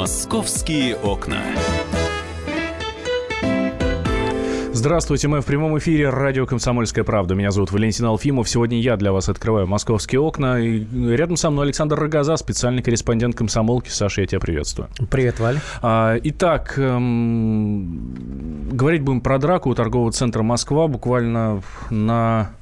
[0.00, 1.42] Московские окна.
[4.80, 7.34] Здравствуйте, мы в прямом эфире радио «Комсомольская правда».
[7.34, 8.48] Меня зовут Валентин Алфимов.
[8.48, 10.58] Сегодня я для вас открываю московские окна.
[10.58, 13.90] И рядом со мной Александр Рогоза, специальный корреспондент «Комсомолки».
[13.90, 14.88] Саша, я тебя приветствую.
[15.10, 15.58] Привет, Валь.
[15.82, 22.52] А, итак, эм, говорить будем про драку у торгового центра «Москва» буквально на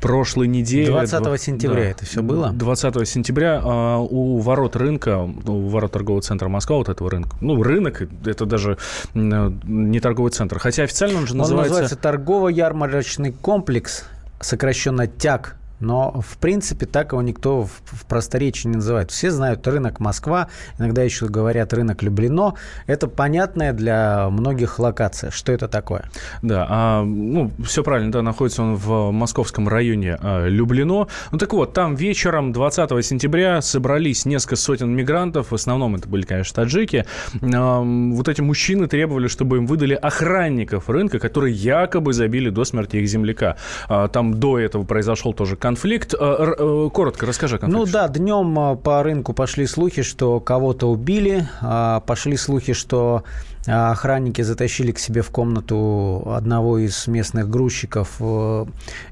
[0.00, 0.86] прошлой неделе.
[0.86, 2.52] 20 сентября да, это все было?
[2.52, 7.36] 20 сентября а, у ворот рынка, у ворот торгового центра «Москва», вот этого рынка.
[7.42, 8.78] Ну, рынок, это даже
[9.12, 10.58] не торговый центр.
[10.58, 14.04] Хотя официально он же называется называется торгово-ярмарочный комплекс,
[14.40, 19.10] сокращенно ТЯГ но, в принципе, так его никто в, в просторечии не называет.
[19.10, 22.54] Все знают рынок Москва, иногда еще говорят рынок Люблино.
[22.86, 25.30] Это понятная для многих локация.
[25.30, 26.10] Что это такое?
[26.42, 31.08] Да, а, ну, все правильно, да, находится он в московском районе а, Люблино.
[31.30, 36.22] Ну, так вот, там вечером 20 сентября собрались несколько сотен мигрантов, в основном это были,
[36.22, 37.04] конечно, таджики.
[37.42, 42.96] А, вот эти мужчины требовали, чтобы им выдали охранников рынка, которые якобы забили до смерти
[42.96, 43.56] их земляка.
[43.88, 46.14] А, там до этого произошел тоже конфликт.
[46.14, 47.86] Э, э, коротко расскажи конфликт.
[47.86, 53.24] Ну да, днем э, по рынку пошли слухи, что кого-то убили, а, пошли слухи, что
[53.66, 58.66] охранники затащили к себе в комнату одного из местных грузчиков, э,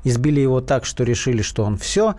[0.05, 2.15] избили его так, что решили, что он все.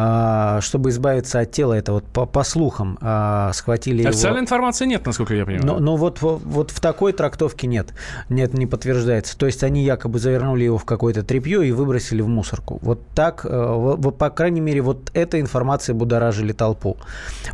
[0.00, 4.44] А, чтобы избавиться от тела, это вот по, по слухам а, схватили Официальной его.
[4.44, 5.66] информации нет, насколько я понимаю.
[5.66, 7.88] Но, но вот, вот в такой трактовке нет.
[8.28, 9.36] Нет, не подтверждается.
[9.36, 12.78] То есть они якобы завернули его в какое-то тряпье и выбросили в мусорку.
[12.80, 16.96] Вот так, э, по крайней мере, вот эта информация будоражили толпу.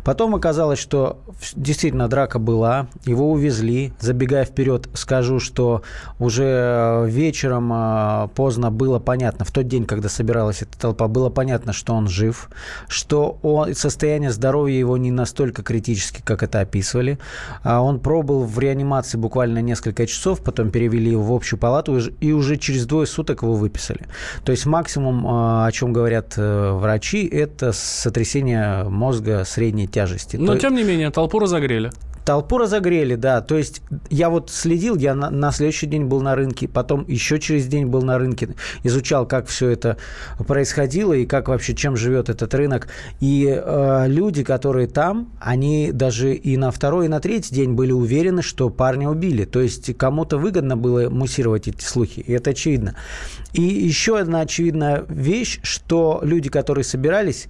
[0.03, 1.17] Потом оказалось, что
[1.55, 5.83] действительно драка была, его увезли, забегали забегая вперед, скажу, что
[6.17, 11.29] уже э, вечером э, поздно было понятно, в тот день, когда собиралась эта толпа, было
[11.29, 12.49] понятно, что он жив,
[12.87, 17.19] что он, состояние здоровья его не настолько критически, как это описывали.
[17.63, 22.31] А он пробыл в реанимации буквально несколько часов, потом перевели его в общую палату, и
[22.31, 24.07] уже через двое суток его выписали.
[24.43, 30.37] То есть максимум, э, о чем говорят врачи, это сотрясение мозга средней тяжести.
[30.37, 30.61] Но, То...
[30.61, 31.91] тем не менее, толпу разогрели.
[32.25, 33.41] Толпу разогрели, да.
[33.41, 37.39] То есть я вот следил, я на, на следующий день был на рынке, потом еще
[37.39, 39.97] через день был на рынке, изучал, как все это
[40.47, 42.87] происходило и как вообще, чем живет этот рынок.
[43.19, 47.91] И э, люди, которые там, они даже и на второй, и на третий день были
[47.91, 49.45] уверены, что парня убили.
[49.45, 52.95] То есть кому-то выгодно было муссировать эти слухи, и это очевидно.
[53.53, 57.47] И еще одна очевидная вещь, что люди, которые собирались,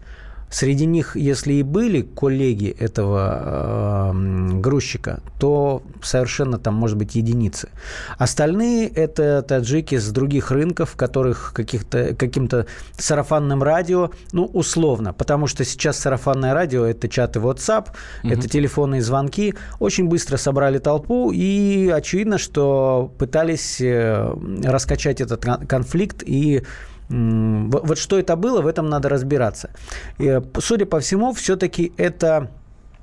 [0.50, 7.70] Среди них, если и были коллеги этого э, грузчика, то совершенно там, может быть, единицы.
[8.18, 12.68] Остальные– это таджики с других рынков, которых каких-то, каким-то
[12.98, 17.90] сарафанным радио, ну, условно, потому что сейчас сарафанное радио– это чаты WhatsApp,
[18.24, 18.34] угу.
[18.34, 19.56] это телефонные звонки.
[19.80, 24.34] Очень быстро собрали толпу, и очевидно, что пытались э,
[24.64, 26.64] раскачать этот конфликт и
[27.10, 29.70] вот что это было, в этом надо разбираться.
[30.18, 32.50] И, судя по всему, все-таки это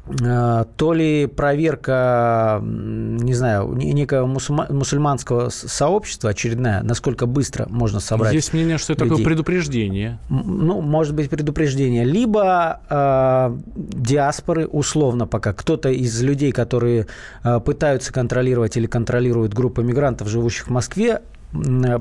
[0.07, 8.35] э, то ли проверка, не знаю, некого мусульманского сообщества очередная, насколько быстро можно собрать.
[8.35, 9.19] Есть мнение, что это людей.
[9.19, 10.19] такое предупреждение.
[10.29, 12.05] Ну, может быть, предупреждение.
[12.05, 17.07] Либо э, диаспоры, условно пока, кто-то из людей, которые
[17.45, 21.21] э, пытаются контролировать или контролируют группы мигрантов, живущих в Москве,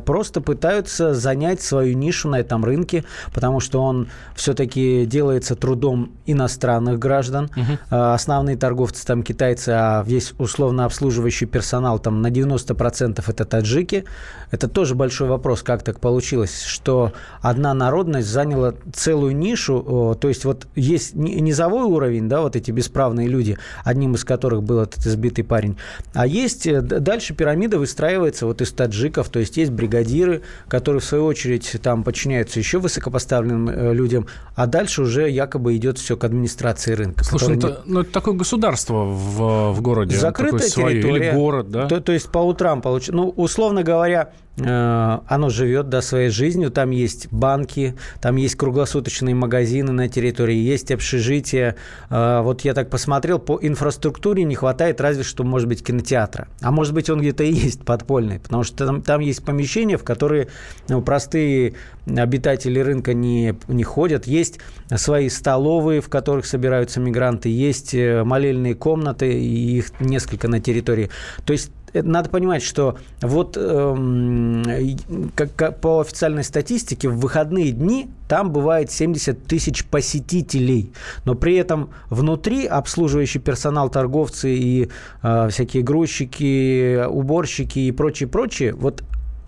[0.06, 3.03] просто пытаются занять свою нишу на этом рынке,
[3.34, 7.50] потому что он все-таки делается трудом иностранных граждан.
[7.56, 7.95] Угу.
[7.95, 14.06] Основные торговцы там китайцы, а весь условно обслуживающий персонал там на 90% это таджики.
[14.51, 20.44] Это тоже большой вопрос, как так получилось, что одна народность заняла целую нишу, то есть
[20.45, 25.44] вот есть низовой уровень, да, вот эти бесправные люди, одним из которых был этот избитый
[25.44, 25.78] парень,
[26.13, 31.03] а есть э, дальше пирамида выстраивается вот из таджиков, то есть есть бригадиры, которые в
[31.03, 36.23] свою очередь там подчиняются еще высокопоставленным э, людям, а дальше уже якобы идет все к
[36.23, 37.23] администрации рынка.
[37.23, 40.17] Слушай, ну, это, ну, это такое государство в, в городе.
[40.17, 41.29] Закрытая территория.
[41.29, 41.88] Или город, да?
[41.88, 43.14] То, то есть по утрам получается.
[43.14, 46.72] Ну, условно говоря, оно живет да, своей жизнью.
[46.72, 51.76] Там есть банки, там есть круглосуточные магазины на территории, есть общежитие.
[52.09, 56.48] Э, вот я так посмотрел, по инфраструктуре не хватает разве что, может быть, кинотеатра.
[56.62, 60.03] А может быть, он где-то и есть подпольный, потому что там, там есть помещения, в
[60.03, 60.50] которые
[60.90, 61.74] ну, простые
[62.06, 64.28] обитатели рынка не, не ходят.
[64.28, 64.59] Есть
[64.96, 71.09] свои столовые, в которых собираются мигранты, есть э, молельные комнаты, их несколько на территории.
[71.46, 78.09] То есть надо понимать, что вот эм, как, как по официальной статистике в выходные дни
[78.28, 80.93] там бывает 70 тысяч посетителей,
[81.26, 84.90] но при этом внутри обслуживающий персонал, торговцы и
[85.22, 89.03] э, всякие грузчики, уборщики и прочее, прочее, вот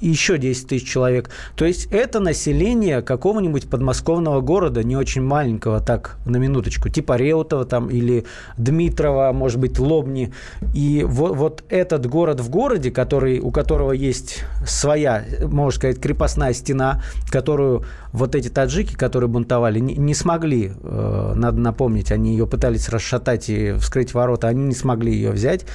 [0.07, 1.29] еще 10 тысяч человек.
[1.55, 7.65] То есть это население какого-нибудь подмосковного города, не очень маленького, так, на минуточку, типа Реутова
[7.65, 8.25] там или
[8.57, 10.33] Дмитрова, может быть, Лобни.
[10.73, 16.53] И вот, вот этот город в городе, который, у которого есть своя, можно сказать, крепостная
[16.53, 22.45] стена, которую вот эти таджики, которые бунтовали, не, не смогли, э, надо напомнить, они ее
[22.45, 25.65] пытались расшатать и вскрыть ворота, они не смогли ее взять.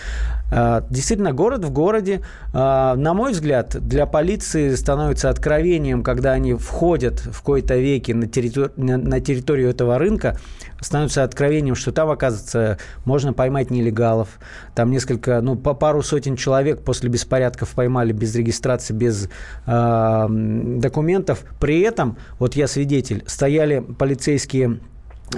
[0.50, 2.22] Э, действительно, город в городе,
[2.52, 2.56] э,
[2.96, 8.72] на мой взгляд, для полиции становится откровением, когда они входят в кои-то веки на, территор...
[8.76, 10.38] на территорию этого рынка,
[10.80, 14.38] становится откровением, что там, оказывается, можно поймать нелегалов.
[14.74, 19.28] Там несколько, ну, по пару сотен человек после беспорядков поймали без регистрации, без
[19.66, 21.44] э, документов.
[21.60, 24.80] При этом, вот я свидетель, стояли полицейские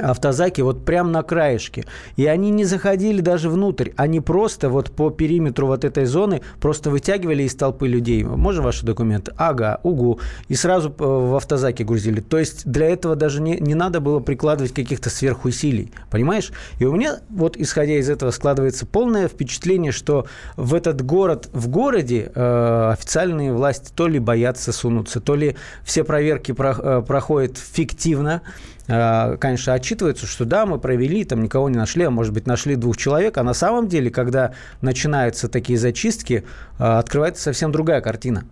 [0.03, 1.85] автозаки вот прямо на краешке.
[2.17, 3.91] И они не заходили даже внутрь.
[3.97, 8.23] Они просто вот по периметру вот этой зоны просто вытягивали из толпы людей.
[8.25, 9.33] Можно ваши документы?
[9.37, 10.19] Ага, угу.
[10.49, 12.21] И сразу э, в автозаки грузили.
[12.21, 15.93] То есть для этого даже не, не надо было прикладывать каких-то сверхусилий.
[16.11, 16.53] Понимаешь?
[16.79, 20.27] И у меня вот исходя из этого складывается полное впечатление, что
[20.57, 26.05] в этот город, в городе э, официальные власти то ли боятся сунуться, то ли все
[26.05, 28.43] проверки про, э, проходят фиктивно,
[28.91, 32.97] конечно, отчитываются, что да, мы провели, там никого не нашли, а может быть, нашли двух
[32.97, 36.45] человек, а на самом деле, когда начинаются такие зачистки,
[36.79, 38.45] э, открывается совсем другая картина.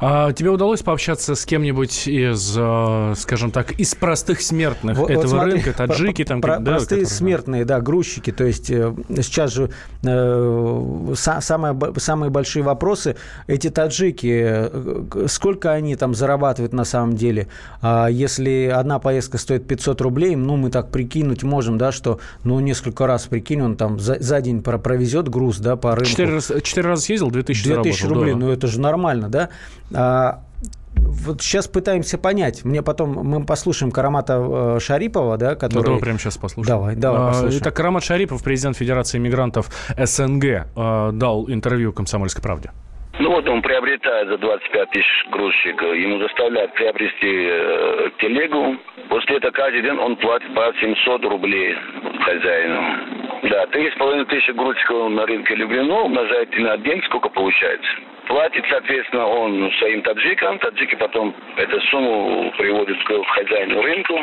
[0.00, 5.22] А тебе удалось пообщаться с кем-нибудь из, э, скажем так, из простых смертных вот, этого
[5.22, 6.40] вот смотри, рынка, таджики там?
[6.40, 7.06] Про, да, простые которые...
[7.06, 8.32] смертные, да, грузчики.
[8.32, 9.70] То есть э, сейчас же
[10.02, 13.16] э, самые, самые большие вопросы,
[13.46, 17.48] эти таджики, э, сколько они там зарабатывают на самом деле?
[17.80, 22.60] А если одна поездка стоит 500 рублей, ну, мы так прикинуть можем, да, что, ну,
[22.60, 26.10] несколько раз, прикинь, он там за, за день провезет груз, да, по рынку.
[26.10, 28.38] Четыре, четыре раза съездил, 2000 2000 рублей, да.
[28.38, 29.48] ну, это же нормально, да?
[29.94, 30.40] А,
[30.96, 32.64] вот сейчас пытаемся понять.
[32.64, 35.78] Мне потом мы послушаем Карамата э, Шарипова, да, который.
[35.78, 36.78] Ну, давай прямо сейчас послушаем.
[36.78, 37.20] Давай, давай.
[37.20, 37.62] А, послушаем.
[37.62, 42.70] Итак, Карамат Шарипов, президент Федерации мигрантов СНГ, э, дал интервью «Комсомольской правде».
[43.18, 48.76] Ну вот он приобретает за 25 тысяч грузчик, ему заставляют приобрести э, телегу.
[49.08, 51.74] После этого каждый день он платит по 700 рублей
[52.20, 52.82] хозяину.
[53.44, 57.88] Да, 3,5 тысячи грузчиков на рынке Люблино умножаете на день, сколько получается?
[58.26, 60.58] Платит, соответственно, он своим таджикам.
[60.58, 64.18] Таджики потом эту сумму приводят к хозяину рынку.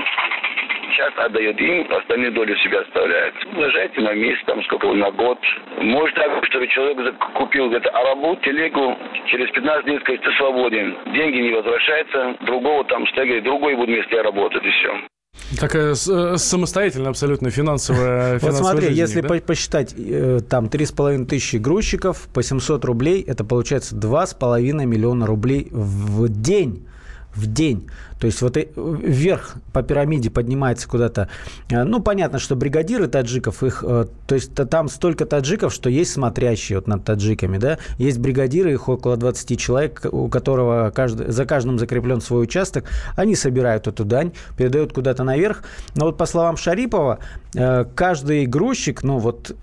[0.91, 3.33] Сейчас отдает им, остальные доли себя оставляет.
[3.45, 5.39] Умножайте на месяц, там сколько на год.
[5.77, 8.97] Может так, чтобы человек купил где-то арабу, телегу,
[9.27, 10.95] через 15 дней сказать, ты свободен.
[11.07, 15.12] Деньги не возвращаются, другого там стегли, другой будет вместе работать и все.
[15.59, 19.39] Такая э, самостоятельная абсолютно финансовая Вот смотри, жизнь, если да?
[19.39, 26.27] посчитать, э, там 3,5 тысячи грузчиков по 700 рублей, это получается 2,5 миллиона рублей в
[26.29, 26.87] день.
[27.35, 27.87] В день.
[28.23, 31.27] То есть вот вверх по пирамиде поднимается куда-то.
[31.69, 36.13] Э, ну, понятно, что бригадиры таджиков, их, э, то есть там столько таджиков, что есть
[36.13, 41.45] смотрящие вот над таджиками, да, есть бригадиры, их около 20 человек, у которого каждый, за
[41.45, 42.85] каждым закреплен свой участок,
[43.17, 45.63] они собирают эту дань, передают куда-то наверх.
[45.95, 47.19] Но вот по словам Шарипова,
[47.55, 49.53] э, каждый грузчик, ну вот,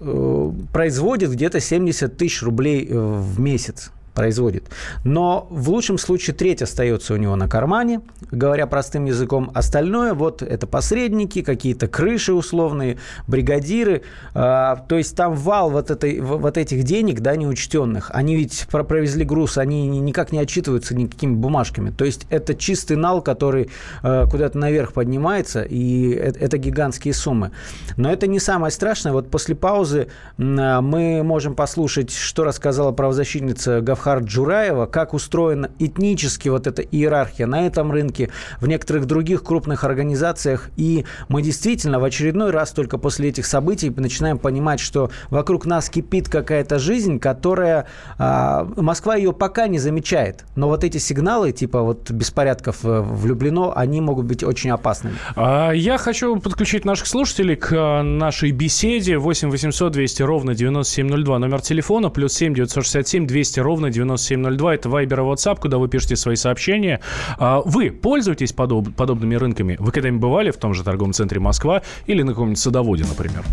[0.71, 4.65] производит где-то 70 тысяч рублей в месяц производит.
[5.03, 9.51] Но в лучшем случае треть остается у него на кармане, говоря простым языком.
[9.55, 14.03] Остальное вот это посредники, какие-то крыши условные, бригадиры.
[14.35, 18.11] Э, то есть там вал вот, этой, вот этих денег, да, неучтенных.
[18.13, 21.91] Они ведь провезли груз, они никак не отчитываются никакими бумажками.
[21.91, 23.71] То есть это чистый нал, который
[24.03, 27.53] э, куда-то наверх поднимается, и это, это гигантские суммы.
[27.97, 29.15] Но это не самое страшное.
[29.15, 35.71] Вот после паузы э, мы можем послушать, что рассказала правозащитница Гаф Гафхар Джураева, как устроена
[35.79, 40.71] этнически вот эта иерархия на этом рынке, в некоторых других крупных организациях.
[40.77, 45.89] И мы действительно в очередной раз только после этих событий начинаем понимать, что вокруг нас
[45.91, 47.87] кипит какая-то жизнь, которая...
[48.19, 50.45] А, Москва ее пока не замечает.
[50.57, 55.15] Но вот эти сигналы, типа вот беспорядков влюблено, они могут быть очень опасными.
[55.37, 59.19] А, я хочу подключить наших слушателей к э, нашей беседе.
[59.19, 61.39] 8 800 200 ровно 9702.
[61.39, 64.75] Номер телефона плюс 7 967 200 ровно 9702.
[64.75, 67.01] Это Viber и WhatsApp, куда вы пишете свои сообщения.
[67.39, 69.77] А, вы пользуетесь подоб, подобными рынками?
[69.79, 73.45] Вы когда-нибудь бывали в том же торговом центре Москва или на каком-нибудь садоводе, например?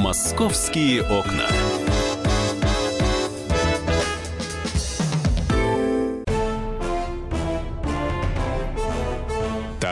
[0.00, 1.46] «Московские окна».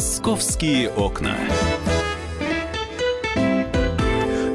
[0.00, 1.36] «Московские окна».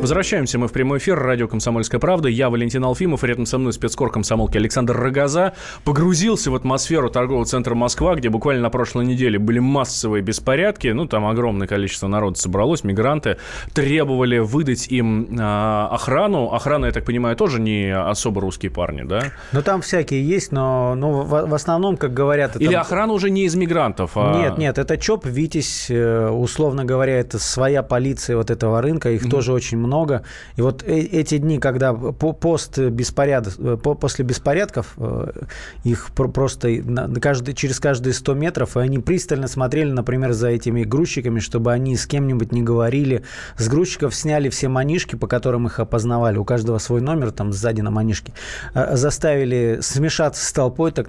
[0.06, 1.18] Возвращаемся мы в прямой эфир.
[1.18, 2.30] Радио «Комсомольская правда».
[2.30, 3.24] Я Валентин Алфимов.
[3.24, 5.54] Рядом со мной спецкор комсомолки Александр Рогоза.
[5.84, 10.90] Погрузился в атмосферу торгового центра Москва, где буквально на прошлой неделе были массовые беспорядки.
[10.90, 12.84] Ну, там огромное количество народа собралось.
[12.84, 13.38] Мигранты
[13.74, 16.52] требовали выдать им э, охрану.
[16.52, 19.32] Охрана, я так понимаю, тоже не особо русские парни, да?
[19.54, 22.52] Ну, там всякие есть, но ну, в, в основном, как говорят...
[22.52, 22.64] Это...
[22.64, 24.12] Или охрана уже не из мигрантов?
[24.14, 24.38] А...
[24.38, 29.10] Нет, нет, это ЧОП, Витязь, э, условно говоря, это своя полиция вот этого рынка.
[29.10, 29.32] Их mm-hmm.
[29.32, 30.24] тоже очень много много.
[30.58, 35.44] И вот э, эти дни, когда пост беспорядок, э, после беспорядков, э,
[35.84, 36.82] их просто
[37.22, 41.96] каждый, через каждые 100 метров, и они пристально смотрели, например, за этими грузчиками, чтобы они
[41.96, 43.24] с кем-нибудь не говорили.
[43.58, 46.38] С грузчиков сняли все манишки, по которым их опознавали.
[46.38, 48.34] У каждого свой номер там сзади на манишке.
[48.74, 51.08] Заставили смешаться с толпой, так,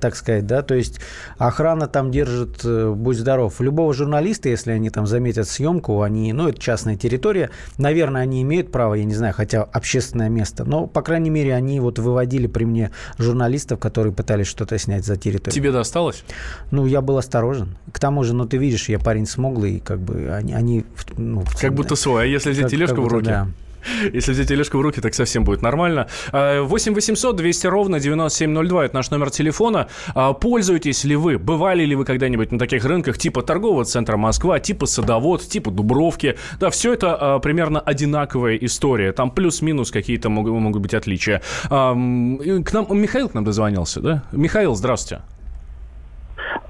[0.00, 1.00] так сказать, да, то есть
[1.38, 3.60] охрана там держит, будь здоров.
[3.60, 8.42] Любого журналиста, если они там заметят съемку, они, ну, это частная территория, наверное, наверное, они
[8.42, 12.46] имеют право, я не знаю, хотя общественное место, но, по крайней мере, они вот выводили
[12.46, 15.54] при мне журналистов, которые пытались что-то снять за территорию.
[15.54, 16.24] Тебе досталось?
[16.70, 17.76] Ну, я был осторожен.
[17.92, 20.52] К тому же, ну, ты видишь, я парень смуглый, как бы они...
[20.52, 20.84] они
[21.16, 23.26] ну, как будто свой, а если взять тележку в руки?
[23.26, 23.48] Да.
[24.12, 26.08] Если взять тележку в руки, так совсем будет нормально.
[26.32, 29.88] 8 800 200 ровно 9702– это наш номер телефона.
[30.14, 34.58] А, пользуетесь ли вы, бывали ли вы когда-нибудь на таких рынках типа торгового центра Москва,
[34.60, 36.36] типа Садовод, типа Дубровки?
[36.58, 39.12] Да, все это а, примерно одинаковая история.
[39.12, 41.42] Там плюс-минус какие-то могут, могут быть отличия.
[41.68, 44.24] К нам Михаил к нам дозвонился, да?
[44.32, 45.22] Михаил, здравствуйте.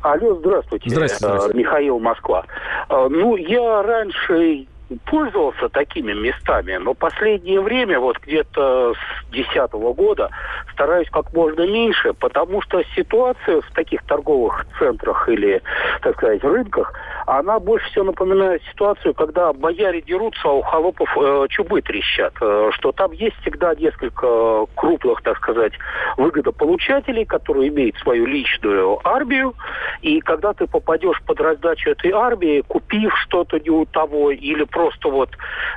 [0.03, 0.89] Алло, здравствуйте.
[0.89, 1.27] Здравствуйте.
[1.27, 1.59] здравствуйте.
[1.59, 2.45] Михаил Москва.
[2.89, 4.67] Ну, я раньше
[5.07, 10.31] пользовался такими местами, но последнее время, вот где-то с 2010 года,
[10.73, 15.63] стараюсь как можно меньше, потому что ситуация в таких торговых центрах или,
[16.03, 16.93] так сказать, рынках,
[17.27, 22.35] она больше всего напоминает ситуацию, когда бояре дерутся, а у холопов э, чубы трещат.
[22.41, 25.73] Э, что там есть всегда несколько крупных, так сказать,
[26.17, 29.55] выгодополучателей, которые имеют свою личную армию,
[30.03, 34.80] и когда ты попадешь под раздачу этой армии, купив что-то не у того или просто
[35.11, 35.31] вот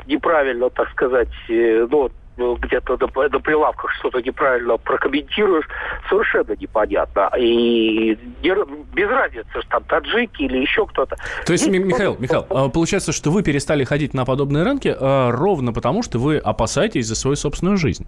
[0.07, 5.65] неправильно, так сказать, э, ну, где-то на, на прилавках что-то неправильно прокомментируешь,
[6.09, 7.31] совершенно непонятно.
[7.37, 8.15] И
[8.93, 11.15] без разницы, что там таджики или еще кто-то.
[11.45, 15.31] То есть, Здесь Михаил, Михаил, а, получается, что вы перестали ходить на подобные рынки а,
[15.31, 18.07] ровно потому, что вы опасаетесь за свою собственную жизнь?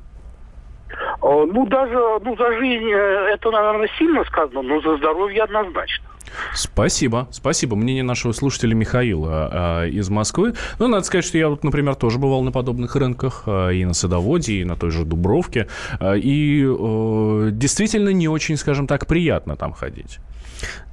[1.22, 6.06] Ну, даже ну, за жизнь э, это, наверное, сильно сказано, но за здоровье однозначно.
[6.54, 7.76] Спасибо, спасибо.
[7.76, 10.54] Мнение нашего слушателя Михаила э, из Москвы.
[10.80, 13.94] Ну, надо сказать, что я, вот, например, тоже бывал на подобных рынках э, и на
[13.94, 15.68] Садоводе, и на той же Дубровке.
[16.00, 20.20] Э, и э, действительно не очень, скажем так, приятно там ходить.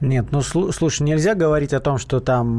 [0.00, 2.58] Нет, ну слушай, нельзя говорить о том, что там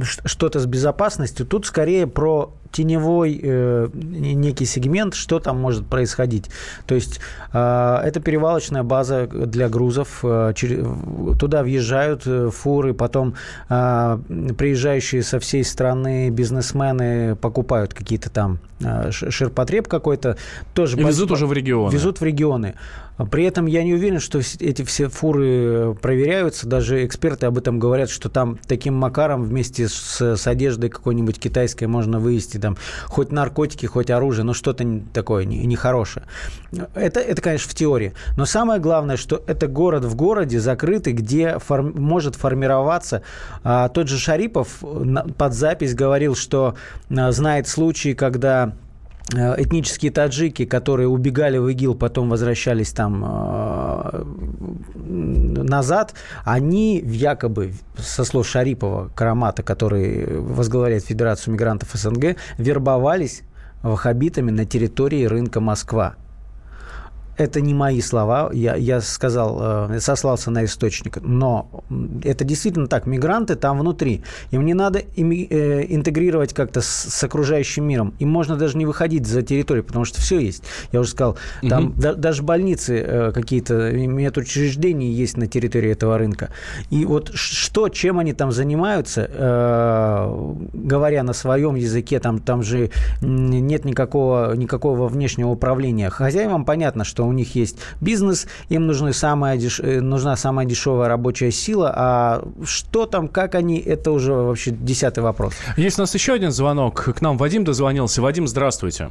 [0.00, 1.44] э, что-то с безопасностью.
[1.46, 6.50] Тут скорее про теневой э, некий сегмент, что там может происходить.
[6.86, 7.20] То есть
[7.52, 10.20] э, это перевалочная база для грузов.
[10.22, 10.86] Э, через,
[11.38, 13.34] туда въезжают э, фуры, потом
[13.68, 14.18] э,
[14.56, 20.36] приезжающие со всей страны бизнесмены покупают какие-то там э, ширпотреб какой-то.
[20.74, 21.92] Тоже И везут уже в регионы.
[21.92, 22.74] Везут в регионы.
[23.30, 26.68] При этом я не уверен, что эти все фуры проверяются.
[26.68, 31.86] Даже эксперты об этом говорят, что там таким макаром вместе с, с одеждой какой-нибудь китайской
[31.86, 36.26] можно вывести там хоть наркотики, хоть оружие, но что-то такое нехорошее.
[36.94, 38.14] Это, это, конечно, в теории.
[38.36, 43.22] Но самое главное, что это город в городе закрытый, где форм, может формироваться.
[43.64, 44.82] А, тот же Шарипов
[45.36, 46.74] под запись говорил, что
[47.10, 48.87] а, знает случаи, когда Э,
[49.34, 54.24] этнические таджики, которые убегали в ИГИЛ, потом возвращались там э,
[54.94, 63.42] назад, они якобы, со слов Шарипова, Карамата, который возглавляет Федерацию мигрантов СНГ, вербовались
[63.82, 66.16] ваххабитами на территории рынка Москва.
[67.38, 71.84] Это не мои слова, я, я сказал, э, сослался на источник, но
[72.24, 77.84] это действительно так, мигранты там внутри, им не надо э, интегрировать как-то с, с окружающим
[77.84, 80.64] миром, им можно даже не выходить за территорию, потому что все есть.
[80.92, 81.36] Я уже сказал,
[81.68, 81.92] там угу.
[81.96, 86.50] да, даже больницы э, какие-то, медучреждения есть на территории этого рынка.
[86.90, 92.90] И вот что, чем они там занимаются, э, говоря на своем языке, там, там же
[93.20, 96.10] нет никакого, никакого внешнего управления.
[96.10, 99.80] Хозяевам понятно, что у них есть бизнес, им нужны самая деш...
[99.80, 105.22] Э, нужна самая дешевая рабочая сила, а что там, как они, это уже вообще десятый
[105.22, 105.54] вопрос.
[105.76, 107.14] Есть у нас еще один звонок.
[107.16, 108.22] К нам Вадим дозвонился.
[108.22, 109.10] Вадим, здравствуйте.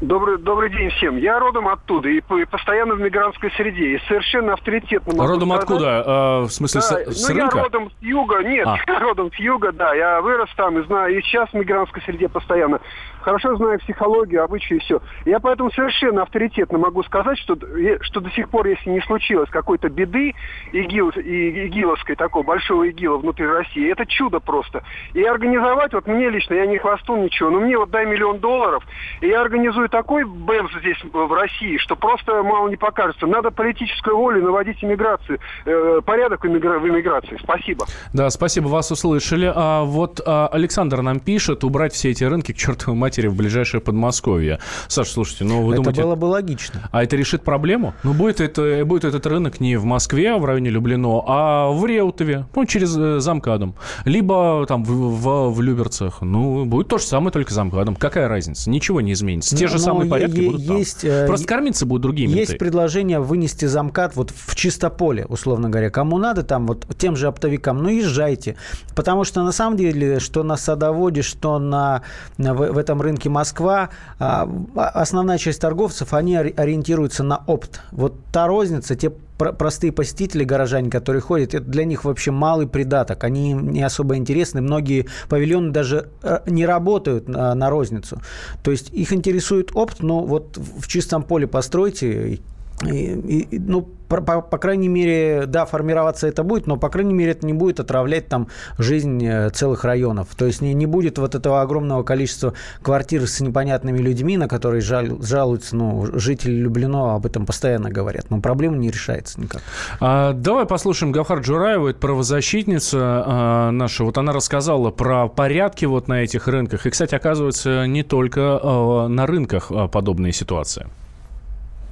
[0.00, 1.16] Добрый, добрый день всем.
[1.18, 3.96] Я родом оттуда и постоянно в мигрантской среде.
[3.96, 5.62] И совершенно авторитетно могу Родом сказать...
[5.62, 6.04] откуда?
[6.06, 7.56] А, в смысле, да, с, с ну, рынка?
[7.56, 8.42] я родом с юга.
[8.42, 8.78] Нет, а.
[8.86, 9.94] я родом с юга, да.
[9.94, 11.18] Я вырос там и знаю.
[11.18, 12.80] И сейчас в мигрантской среде постоянно.
[13.28, 15.02] Хорошо знаю психологию, обычаи и все.
[15.26, 17.58] Я поэтому совершенно авторитетно могу сказать, что,
[18.00, 20.32] что до сих пор, если не случилось какой-то беды
[20.72, 24.82] игил, и, игиловской, такой большого игила внутри России, это чудо просто.
[25.12, 28.82] И организовать, вот мне лично, я не хвасту ничего, но мне вот дай миллион долларов,
[29.20, 33.26] и я организую такой бэмс здесь в России, что просто мало не покажется.
[33.26, 37.36] Надо политическую волю наводить иммиграцию, э, порядок в иммиграции.
[37.42, 37.84] Спасибо.
[38.14, 39.52] Да, спасибо, вас услышали.
[39.54, 43.80] А вот а, Александр нам пишет, убрать все эти рынки к чертовой матери в ближайшее
[43.80, 44.60] Подмосковье.
[44.86, 46.00] Саша, слушайте, ну вы это думаете...
[46.00, 46.88] Это было бы логично.
[46.92, 47.94] А это решит проблему?
[48.04, 52.46] Ну, будет, это, будет этот рынок не в Москве, в районе Люблино, а в Реутове,
[52.54, 53.74] ну, через э, замкадом.
[54.04, 56.20] Либо там в, в, в Люберцах.
[56.20, 57.96] Ну, будет то же самое, только замкадом.
[57.96, 58.70] Какая разница?
[58.70, 59.56] Ничего не изменится.
[59.56, 61.10] Те ну, же самые порядки будут есть, там.
[61.10, 62.58] Э, Просто кормиться будут другие Есть менты.
[62.58, 65.90] предложение вынести замкад вот в чистополе, условно говоря.
[65.90, 68.56] Кому надо там, вот тем же оптовикам, ну, езжайте.
[68.94, 72.02] Потому что на самом деле, что на садоводе, что на,
[72.36, 77.80] в, в этом рынке Москва, а, основная часть торговцев, они ориентируются на опт.
[77.92, 83.22] Вот та розница, те простые посетители, горожане, которые ходят, это для них вообще малый придаток.
[83.24, 84.60] Они не особо интересны.
[84.60, 88.20] Многие павильоны даже э, не работают на, на розницу.
[88.62, 92.40] То есть их интересует опт, но вот в чистом поле постройте
[92.84, 97.12] и, и, ну, по, по, по крайней мере, да, формироваться это будет, но, по крайней
[97.12, 100.28] мере, это не будет отравлять там жизнь э, целых районов.
[100.36, 104.80] То есть не, не будет вот этого огромного количества квартир с непонятными людьми, на которые
[104.80, 108.30] жаль, жалуются, ну, жители Люблино об этом постоянно говорят.
[108.30, 109.62] Но проблема не решается никак.
[110.00, 114.04] А, давай послушаем Гавхар Джураева, это правозащитница а, наша.
[114.04, 116.86] Вот она рассказала про порядки вот на этих рынках.
[116.86, 120.86] И, кстати, оказывается, не только а, на рынках а, подобные ситуации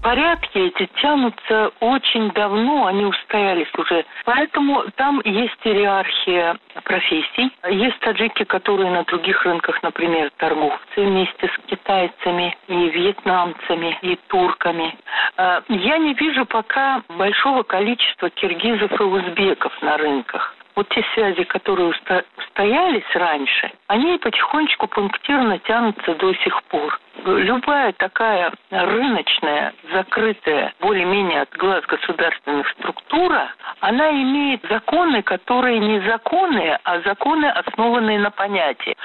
[0.07, 4.05] порядки эти тянутся очень давно, они устоялись уже.
[4.25, 7.51] Поэтому там есть иерархия профессий.
[7.69, 14.97] Есть таджики, которые на других рынках, например, торговцы вместе с китайцами и вьетнамцами и турками.
[15.39, 21.43] А, я не вижу пока большого количества киргизов и узбеков на рынках вот те связи,
[21.45, 27.01] которые устоялись раньше, они потихонечку пунктирно тянутся до сих пор.
[27.25, 36.79] Любая такая рыночная, закрытая, более-менее от глаз государственных структура, она имеет законы, которые не законы,
[36.85, 38.97] а законы, основанные на понятии.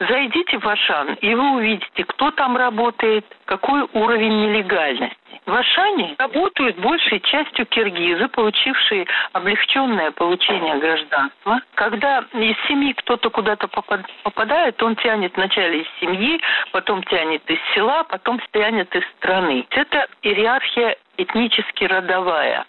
[0.00, 5.16] Зайдите в Ашан, и вы увидите, кто там работает, какой уровень нелегальности.
[5.46, 11.60] В Ашане работают большей частью киргизы, получившие облегченное получение гражданства.
[11.74, 16.38] Когда из семьи кто-то куда-то попадает, он тянет вначале из семьи,
[16.70, 19.66] потом тянет из села, потом тянет из страны.
[19.70, 22.66] Это иерархия этнически родовая.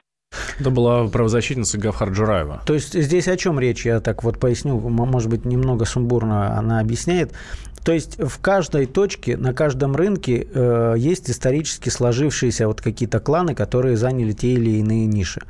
[0.60, 2.62] Это была правозащитница Гавхар Джураева.
[2.66, 3.86] То есть здесь о чем речь?
[3.86, 7.34] Я так вот поясню, может быть, немного сумбурно она объясняет.
[7.84, 13.56] То есть в каждой точке, на каждом рынке э, есть исторически сложившиеся вот какие-то кланы,
[13.56, 15.42] которые заняли те или иные ниши.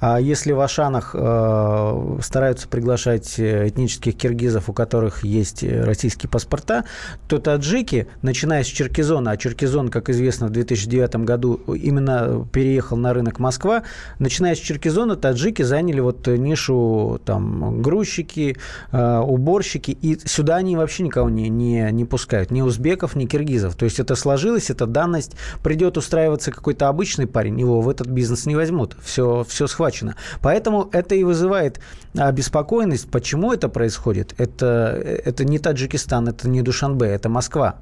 [0.00, 6.84] А если в Ашанах э, стараются приглашать этнических киргизов, у которых есть российские паспорта,
[7.28, 13.12] то таджики, начиная с Черкизона, а Черкизон, как известно, в 2009 году именно переехал на
[13.12, 13.82] рынок Москва,
[14.22, 18.56] начиная с Черкизона, таджики заняли вот нишу там грузчики,
[18.90, 22.50] э, уборщики, и сюда они вообще никого не, не не, пускают.
[22.50, 23.76] Ни узбеков, ни киргизов.
[23.76, 25.36] То есть это сложилось, это данность.
[25.62, 28.96] Придет устраиваться какой-то обычный парень, его в этот бизнес не возьмут.
[29.02, 30.16] Все, все схвачено.
[30.40, 31.80] Поэтому это и вызывает
[32.16, 33.10] обеспокоенность.
[33.10, 34.34] Почему это происходит?
[34.38, 37.76] Это, это не Таджикистан, это не Душанбе, это Москва.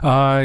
[0.00, 0.42] А,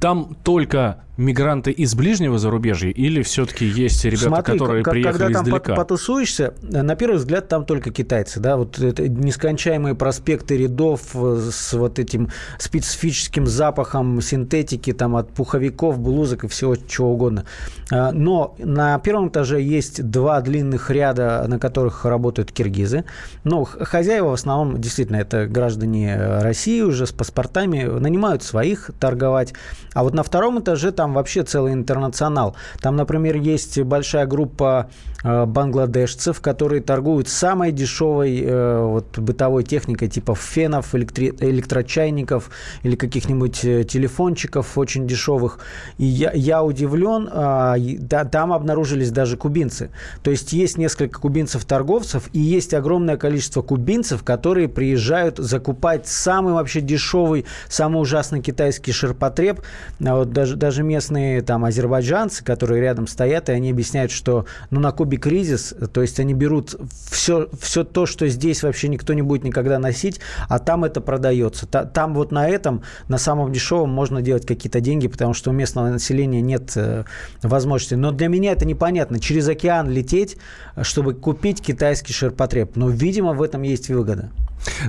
[0.00, 5.38] там только мигранты из ближнего зарубежья или все-таки есть ребята, Смотри, которые как, приехали когда
[5.38, 5.74] там издалека?
[5.74, 11.72] потусуешься, на первый взгляд там только китайцы, да, вот это нескончаемые проспекты рядов э, с
[11.74, 17.44] вот этим специфическим запахом синтетики, там от пуховиков, блузок и всего чего угодно.
[17.90, 23.04] А, Но на первом этаже есть два длинных ряда, на которых работают киргизы.
[23.44, 29.54] Но хозяева в основном действительно это граждане России уже с паспортами, нанимают своих торговать.
[29.92, 32.56] А вот на втором этаже там вообще целый интернационал.
[32.80, 34.88] Там, например, есть большая группа
[35.22, 42.50] э, бангладешцев, которые торгуют самой дешевой э, вот, бытовой техникой, типа фенов, электри- электрочайников
[42.82, 45.58] или каких-нибудь э, телефончиков очень дешевых.
[45.98, 49.90] И я, я удивлен, да, там обнаружились даже кубинцы.
[50.22, 56.80] То есть есть несколько кубинцев-торговцев и есть огромное количество кубинцев, которые приезжают закупать самый вообще
[56.80, 59.60] дешевый, самый ужасный китайский ширпотреб.
[60.04, 64.80] А вот даже, даже местные там азербайджанцы, которые рядом стоят, и они объясняют, что ну,
[64.80, 66.76] на Кубе кризис, то есть они берут
[67.10, 71.66] все, все то, что здесь вообще никто не будет никогда носить, а там это продается.
[71.66, 75.52] Та- Там вот на этом, на самом дешевом можно делать какие-то деньги, потому что у
[75.52, 77.04] местного населения нет э,
[77.42, 77.94] возможности.
[77.94, 79.18] Но для меня это непонятно.
[79.18, 80.36] Через океан лететь,
[80.82, 82.76] чтобы купить китайский ширпотреб.
[82.76, 84.30] Но, видимо, в этом есть выгода.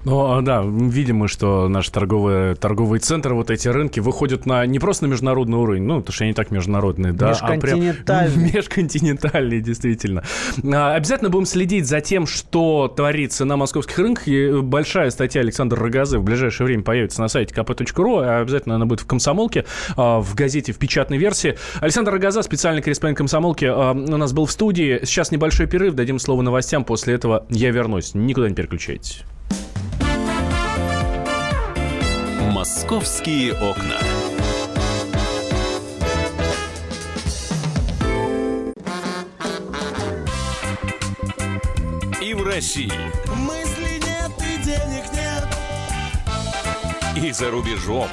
[0.04, 4.80] Ну, да, видим мы, что наши торговые, торговые центры, вот эти рынки выходят на не
[4.80, 10.24] просто на международный уровень, ну, потому что они так международные, да, а прям межконтинентальные, действительно.
[10.64, 14.28] А, Обязательно будем следить за тем, что творится на московских рынках.
[14.28, 18.86] И большая статья Александра Рогозы в ближайшее время появится на сайте kp.ru, а обязательно она
[18.86, 21.58] будет в «Комсомолке», в газете в печатной версии.
[21.80, 25.02] Александр Рогоза, специальный корреспондент «Комсомолки», у нас был в студии.
[25.04, 28.14] Сейчас небольшой перерыв, дадим слово новостям, после этого я вернусь.
[28.14, 29.24] Никуда не переключайтесь.
[32.52, 34.00] «Московские окна».
[42.22, 42.92] И в России.
[43.36, 45.48] Мысли нет и денег нет.
[47.16, 48.10] И за рубежом.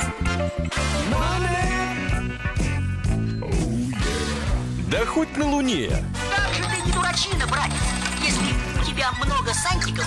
[4.89, 5.91] Да хоть на Луне.
[6.37, 7.75] Как же ты не дурачина, братец,
[8.23, 10.07] если у тебя много сантиков,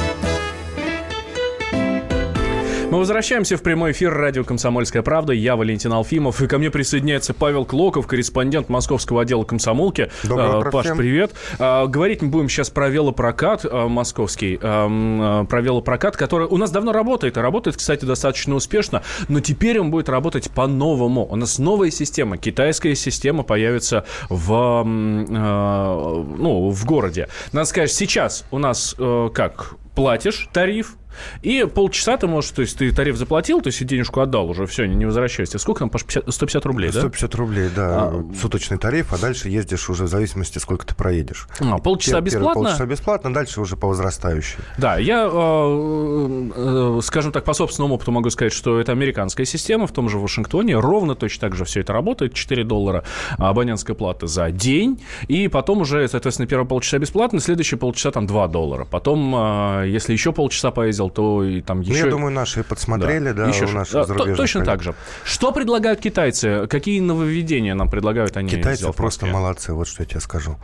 [2.91, 5.31] Мы возвращаемся в прямой эфир радио «Комсомольская правда».
[5.31, 6.41] Я Валентин Алфимов.
[6.41, 10.11] И ко мне присоединяется Павел Клоков, корреспондент московского отдела «Комсомолки».
[10.23, 10.97] Доброе А, Паш, всем.
[10.97, 11.31] привет.
[11.57, 14.57] А, Говорить мы будем сейчас про велопрокат а, московский.
[14.57, 17.37] Про велопрокат, который у нас давно работает.
[17.37, 19.03] И работает, кстати, достаточно успешно.
[19.29, 21.25] Но теперь он будет работать по-новому.
[21.31, 22.37] У нас новая система.
[22.37, 27.29] Китайская система появится в, ну, в городе.
[27.53, 29.75] Надо сказать, сейчас у нас э, как?
[29.95, 30.95] Платишь тариф,
[31.41, 34.85] и полчаса ты можешь, то есть ты тариф заплатил, то есть денежку отдал уже, все,
[34.85, 35.59] не возвращайся.
[35.59, 36.99] Сколько там, Паш, 50 150 рублей, да?
[36.99, 38.25] 150 рублей, да, А.
[38.39, 41.47] суточный тариф, а дальше ездишь уже в зависимости, сколько ты проедешь.
[41.59, 42.63] А, полчаса Пер- бесплатно?
[42.63, 44.57] Полчаса бесплатно, дальше уже по возрастающей.
[44.77, 49.87] Да, я, э, э, скажем так, по собственному опыту могу сказать, что это американская система
[49.87, 50.77] в том же Вашингтоне.
[50.79, 52.33] Ровно точно так же все это работает.
[52.33, 53.03] 4 доллара
[53.37, 55.01] абонентская плата за день.
[55.27, 58.85] И потом уже, соответственно, первые полчаса бесплатно, следующие полчаса там 2 доллара.
[58.85, 62.05] Потом, э, если еще полчаса поездил, то и там Ну, еще...
[62.05, 64.65] я думаю, наши подсмотрели, да, еще у наших да, Точно коллег.
[64.65, 64.95] так же.
[65.23, 66.67] Что предлагают китайцы?
[66.67, 68.49] Какие нововведения нам предлагают они?
[68.49, 70.57] Китайцы просто молодцы, вот что я тебе скажу.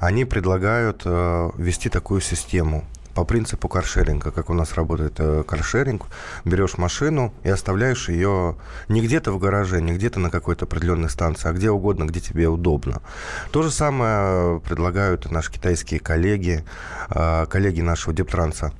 [0.00, 2.84] Они предлагают э, ввести такую систему
[3.18, 6.04] по принципу каршеринга, как у нас работает э, каршеринг.
[6.44, 11.48] Берешь машину и оставляешь ее не где-то в гараже, не где-то на какой-то определенной станции,
[11.48, 13.02] а где угодно, где тебе удобно.
[13.50, 16.64] То же самое предлагают наши китайские коллеги,
[17.10, 18.72] э, коллеги нашего Дептранса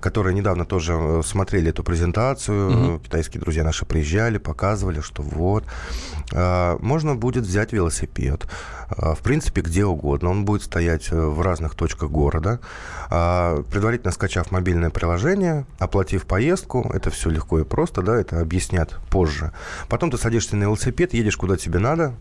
[0.00, 3.00] которые недавно тоже э, смотрели эту презентацию.
[3.00, 5.64] Китайские друзья наши приезжали, показывали, что вот.
[6.32, 8.46] э, Можно будет взять велосипед,
[8.90, 10.30] э, в принципе, где угодно.
[10.30, 12.60] Он будет стоять э, в разных точках города.
[13.10, 18.98] А, Предварительно скачав мобильное приложение, оплатив поездку, это все легко и просто, да, это объяснят
[19.10, 19.52] позже.
[19.88, 22.14] Потом ты садишься на велосипед, едешь куда тебе надо,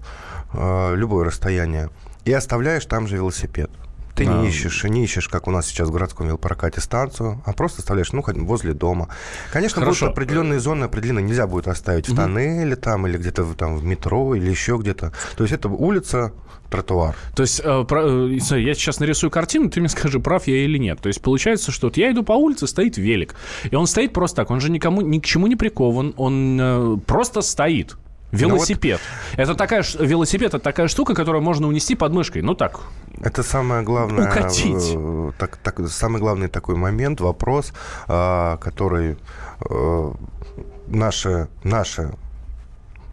[0.54, 1.89] любое расстояние,
[2.24, 3.69] и оставляешь там же велосипед.
[4.15, 7.80] Ты не ищешь, не ищешь, как у нас сейчас в городском велопрокате, станцию, а просто
[7.80, 9.10] оставляешь, ну, хоть возле дома.
[9.51, 10.06] Конечно, Хорошо.
[10.06, 14.36] будут определенные зоны определенно нельзя будет оставить в тоннеле там или где-то там в метро
[14.36, 15.12] или еще где-то.
[15.36, 16.32] То есть это улица,
[16.69, 17.15] тротуар.
[17.36, 20.78] То есть, э, про- э, я сейчас нарисую картину, ты мне скажи, прав я или
[20.78, 20.99] нет.
[21.01, 23.36] То есть, получается, что вот я иду по улице, стоит велик.
[23.69, 26.97] И он стоит просто так, он же никому, ни к чему не прикован, он э,
[27.06, 27.97] просто стоит.
[28.36, 29.00] Велосипед.
[29.38, 32.41] Это такая велосипед это такая штука, которую можно унести под мышкой.
[32.41, 32.80] Ну так.
[33.21, 34.30] Это самое главное.
[34.30, 34.93] Укатить.
[34.95, 37.74] э, Так, так, самый главный такой момент, вопрос,
[38.08, 39.17] а, который
[39.69, 40.12] э,
[40.88, 42.13] наши, наши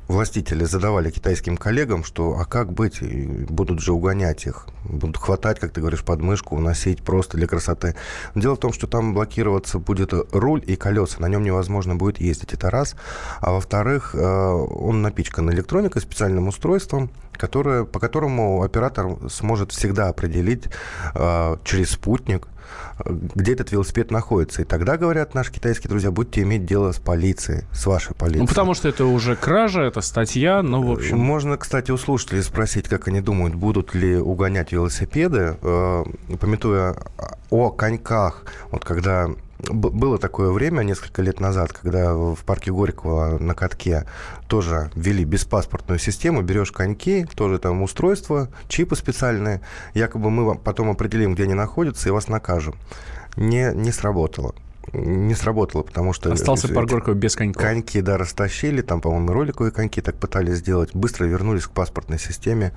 [0.08, 3.00] властители задавали китайским коллегам, что а как быть,
[3.48, 7.94] будут же угонять их, будут хватать, как ты говоришь, подмышку, уносить просто для красоты.
[8.34, 12.54] Дело в том, что там блокироваться будет руль и колеса, на нем невозможно будет ездить,
[12.54, 12.96] это раз.
[13.40, 20.64] А во-вторых, э, он напичкан электроникой, специальным устройством, которое, по которому оператор сможет всегда определить
[21.14, 22.48] э, через спутник,
[23.04, 24.62] где этот велосипед находится.
[24.62, 28.42] И тогда, говорят наши китайские друзья, будете иметь дело с полицией, с вашей полицией.
[28.42, 31.18] Ну, потому что это уже кража, это статья, ну, в общем...
[31.18, 36.04] Можно, кстати, у слушателей спросить, как они думают, будут ли угонять велосипеды, э,
[36.40, 36.96] пометуя
[37.50, 38.44] о коньках.
[38.70, 39.28] Вот когда
[39.70, 44.04] было такое время, несколько лет назад, когда в парке Горького на катке
[44.48, 49.60] тоже ввели беспаспортную систему, берешь коньки, тоже там устройство, чипы специальные,
[49.94, 52.74] якобы мы вам потом определим, где они находятся, и вас накажем.
[53.36, 54.54] Не, не сработало.
[54.92, 56.32] Не сработало, потому что...
[56.32, 57.62] Остался парк Горького без коньков.
[57.62, 62.72] Коньки, да, растащили, там, по-моему, роликовые коньки так пытались сделать, быстро вернулись к паспортной системе,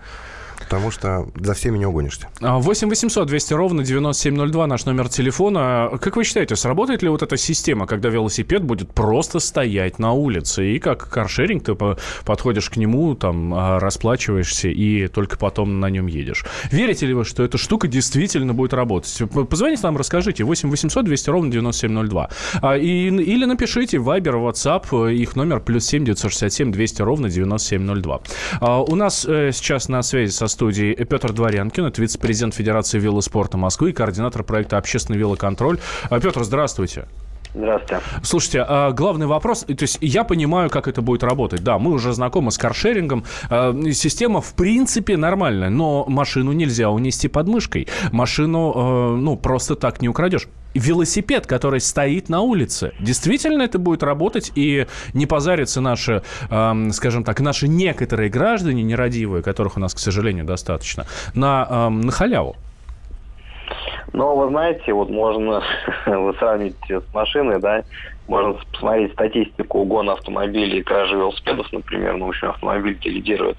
[0.59, 2.27] потому что за всеми не угонишься.
[2.41, 5.89] А, 8 800 200 ровно 9702 наш номер телефона.
[6.01, 10.75] Как вы считаете, сработает ли вот эта система, когда велосипед будет просто стоять на улице?
[10.75, 15.89] И как каршеринг, ты по- подходишь к нему, там, а, расплачиваешься и только потом на
[15.89, 16.45] нем едешь.
[16.71, 19.21] Верите ли вы, что эта штука действительно будет работать?
[19.49, 20.43] Позвоните нам, расскажите.
[20.43, 22.29] 8 800 200 ровно 9702.
[22.61, 28.21] А, и, или напишите Viber, WhatsApp, э, их номер плюс 7 967 200 ровно 9702.
[28.61, 33.57] А, у нас э, сейчас на связи со студией Петр Дворянкин, это вице-президент Федерации велоспорта
[33.57, 35.79] Москвы и координатор проекта «Общественный велоконтроль».
[36.09, 37.05] А, Петр, здравствуйте.
[37.55, 38.03] Здравствуйте.
[38.21, 41.63] Слушайте, а главный вопрос, то есть я понимаю, как это будет работать.
[41.63, 43.23] Да, мы уже знакомы с каршерингом.
[43.49, 47.87] А, Система, в принципе, нормальная, но машину нельзя унести под мышкой.
[48.11, 50.47] Машину, э, ну, просто так не украдешь.
[50.73, 57.23] Велосипед, который стоит на улице, действительно это будет работать и не позарятся наши, эм, скажем
[57.23, 62.57] так, наши некоторые граждане нерадивые, которых у нас, к сожалению, достаточно, на, на халяву.
[64.15, 65.61] Ну, вы знаете, вот можно
[66.05, 67.83] вы сравнить с машиной, да,
[68.29, 73.57] можно посмотреть статистику угона автомобилей и кражи велосипедов, например, ну, в общем, автомобиль лидирует.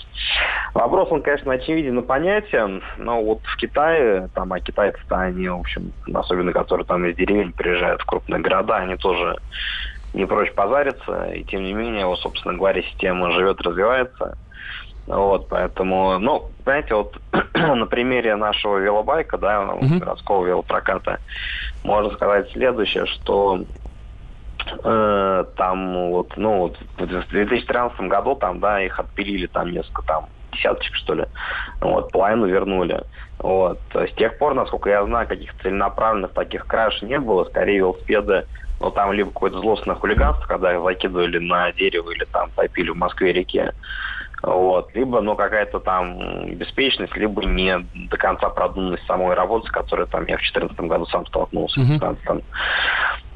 [0.73, 5.61] Вопрос, он, конечно, очевиден и понятен, но вот в Китае, там, а китайцы-то они, в
[5.61, 9.37] общем, особенно которые там из деревень приезжают в крупные города, они тоже
[10.15, 14.39] не прочь позариться, и тем не менее, вот, собственно говоря, система живет, развивается.
[15.07, 17.17] Вот, поэтому, ну, знаете, вот
[17.55, 19.99] на примере нашего велобайка, да, Мгм.
[20.01, 21.21] городского велопроката,
[21.85, 23.61] можно сказать следующее, что
[24.83, 30.27] э, там вот, ну, вот в 2013 году там, да, их отпилили там несколько там
[30.53, 31.27] десяточек, что ли.
[31.81, 33.01] Вот, половину вернули.
[33.39, 33.81] Вот.
[33.95, 37.45] С тех пор, насколько я знаю, каких-то целенаправленных таких краж не было.
[37.45, 38.45] Скорее, велосипеды,
[38.81, 42.97] ну, там либо какое-то злостное хулиганство, когда их закидывали на дерево или там топили в
[42.97, 43.73] Москве-реке.
[44.43, 44.95] Вот.
[44.95, 50.23] Либо, ну, какая-то там беспечность, либо не до конца продуманность самой работы, с которой там
[50.27, 51.81] я в 2014 году сам столкнулся.
[51.81, 52.43] В 15-м.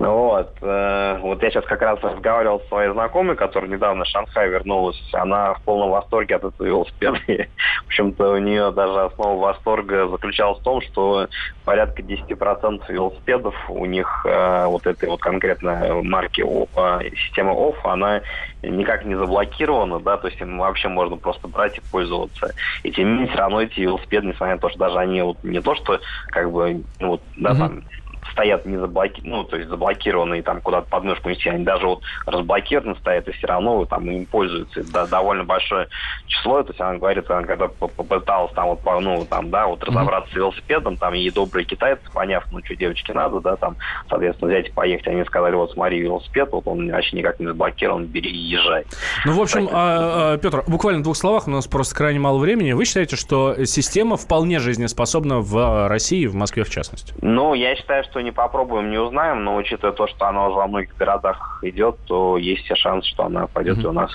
[0.01, 0.55] Вот.
[0.63, 4.99] э, Вот я сейчас как раз разговаривал с своей знакомой, которая недавно в Шанхай вернулась.
[5.13, 7.19] Она в полном восторге от этого велосипеда.
[7.85, 11.29] В общем-то, у нее даже основа восторга заключалась в том, что
[11.67, 18.23] порядка 10% велосипедов у них э, вот этой вот конкретной марки э, системы OFF, она
[18.63, 22.55] никак не заблокирована, да, то есть им вообще можно просто брать и пользоваться.
[22.83, 25.39] И тем не менее, все равно эти велосипеды, несмотря на то, что даже они вот
[25.43, 26.01] не то, что
[26.31, 27.59] как бы, ну, вот, да, Мгм.
[27.59, 27.85] там,
[28.33, 29.21] стоят не заблоки...
[29.25, 33.47] ну, то есть заблокированные там куда-то подмышку нести, они даже вот разблокированы стоят, и все
[33.47, 34.83] равно там им пользуются.
[34.93, 35.89] Да, довольно большое
[36.27, 39.83] число, то есть она говорит, она когда по- попыталась там вот, ну, там, да, вот
[39.85, 43.77] разобраться с велосипедом, там, и добрые китайцы, поняв, ну, что девочке надо, да, там,
[44.09, 48.07] соответственно, взять и поехать, они сказали, вот, смотри, велосипед, вот он вообще никак не заблокирован,
[48.07, 48.85] бери и езжай.
[49.25, 52.39] Ну, в общем, а, а, Петр, буквально в двух словах, у нас просто крайне мало
[52.39, 52.73] времени.
[52.73, 57.15] Вы считаете, что система вполне жизнеспособна в России, в Москве в частности?
[57.21, 60.67] Ну, я считаю, что не попробуем, не узнаем, но учитывая то, что она уже во
[60.67, 64.11] многих городах идет, то есть все шансы, что она пойдет и у нас.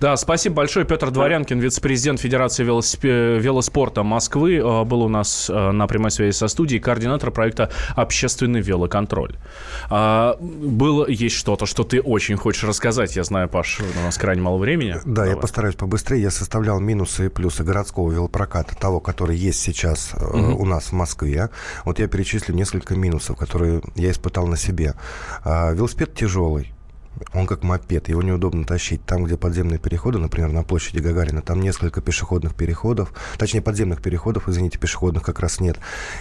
[0.00, 0.84] Да, спасибо большое.
[0.86, 6.34] Петр Дворянкин, вице-президент Федерации велосипе- велоспорта Москвы, э, был у нас э, на прямой связи
[6.36, 9.36] со студией, координатор проекта «Общественный велоконтроль».
[9.90, 13.16] А, было, есть что-то, что ты очень хочешь рассказать.
[13.16, 14.96] Я знаю, Паш, у нас крайне мало времени.
[15.04, 16.22] Да, я постараюсь побыстрее.
[16.22, 20.54] Я составлял минусы и плюсы городского велопроката, того, который есть сейчас Мгм.
[20.60, 21.50] у нас в Москве.
[21.84, 24.94] Вот я перечислю несколько минусов, которые я испытал на себе.
[25.44, 26.72] А, велосипед тяжелый.
[27.32, 29.04] Он как мопед, его неудобно тащить.
[29.04, 34.48] Там, где подземные переходы, например, на площади Гагарина, там несколько пешеходных переходов, точнее, подземных переходов,
[34.48, 35.78] извините, пешеходных как раз нет.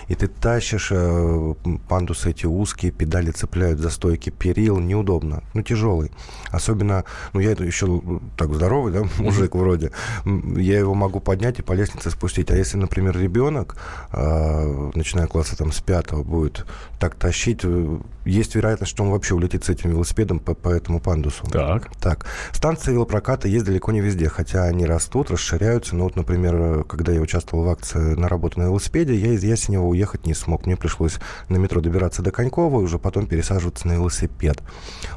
[0.08, 1.54] И ты тащишь, э,
[1.88, 6.12] пандусы эти узкие, педали цепляют за стойки перил, неудобно, ну, тяжелый.
[6.50, 8.02] Особенно, ну, я это еще
[8.38, 9.92] так здоровый, да, мужик вроде,
[10.26, 12.52] я его могу поднять и по лестнице спустить.
[12.52, 13.78] А если, например, ребенок,
[14.12, 16.66] э, начиная класса там с пятого, будет
[17.00, 21.00] так тащить, э, есть вероятность, что он вообще улетит с этим велосипедом по, по этому
[21.00, 21.46] пандусу.
[21.48, 21.90] Так.
[21.98, 22.26] Так.
[22.52, 25.96] Станции велопроката есть далеко не везде, хотя они растут, расширяются.
[25.96, 29.84] Но вот, например, когда я участвовал в акции на работу на велосипеде, я из Ясенева
[29.84, 30.66] уехать не смог.
[30.66, 34.62] Мне пришлось на метро добираться до Конькова и уже потом пересаживаться на велосипед.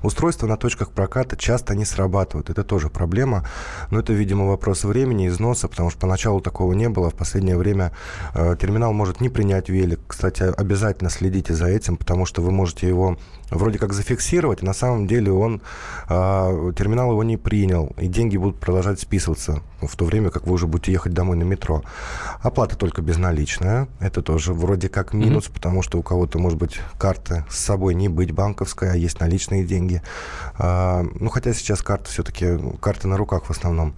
[0.02, 2.50] Устройства на точках проката часто не срабатывают.
[2.50, 3.46] Это тоже проблема.
[3.90, 7.10] Но это, видимо, вопрос времени, износа, потому что поначалу такого не было.
[7.10, 7.92] В последнее время
[8.34, 10.00] э, терминал может не принять велик.
[10.06, 13.16] Кстати, обязательно следите за этим, потому что вы можете его
[13.50, 15.62] вроде как зафиксировать, а на самом деле он,
[16.08, 20.54] э, терминал его не принял, и деньги будут продолжать списываться в то время, как вы
[20.54, 21.82] уже будете ехать домой на метро.
[22.40, 27.44] Оплата только безналичная, это тоже вроде как минус, потому что у кого-то, может быть, карты
[27.50, 30.02] с собой не быть банковская, а есть наличные деньги.
[30.58, 33.94] А, ну, хотя сейчас карты все-таки, карты на руках в основном.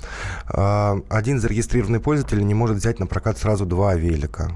[0.49, 4.51] А, один зарегистрированный пользователь не может взять на прокат сразу два велика.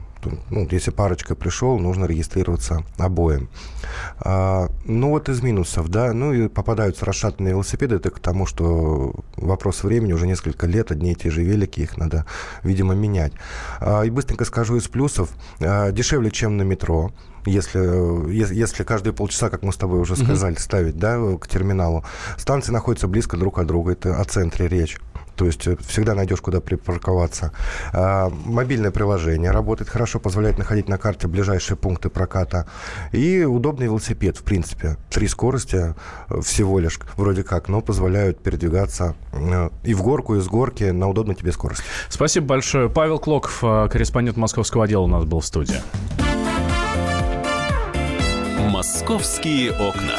[0.50, 3.48] Ну, если парочка пришел, нужно регистрироваться обоим.
[4.18, 6.12] А, ну, вот из минусов, да.
[6.12, 7.96] Ну, и попадаются расшатанные велосипеды.
[7.96, 11.96] Это к тому, что вопрос времени, уже несколько лет одни и те же велики, их
[11.96, 12.26] надо,
[12.62, 13.33] видимо, менять.
[13.80, 15.30] А, и быстренько скажу из плюсов.
[15.61, 17.12] А, дешевле, чем на метро
[17.46, 22.04] если, если, если каждые полчаса, как мы с тобой уже сказали, ставить да, к терминалу.
[22.37, 24.98] Станции находятся близко друг от друга, это о центре речь.
[25.40, 27.53] То есть э, всегда найдешь, куда припарковаться.
[27.94, 32.66] А, мобильное приложение работает хорошо, позволяет находить на карте ближайшие пункты проката.
[33.12, 34.98] И удобный велосипед, в принципе.
[35.09, 35.94] Три скорости
[36.29, 40.85] э, всего лишь, вроде как, но позволяют передвигаться э, и в горку, и с горки
[40.85, 41.85] на удобной тебе скорости.
[42.11, 42.90] Спасибо большое.
[42.90, 45.81] Павел Клоков, корреспондент московского отдела у нас был в студии.
[48.59, 50.18] «Московские окна».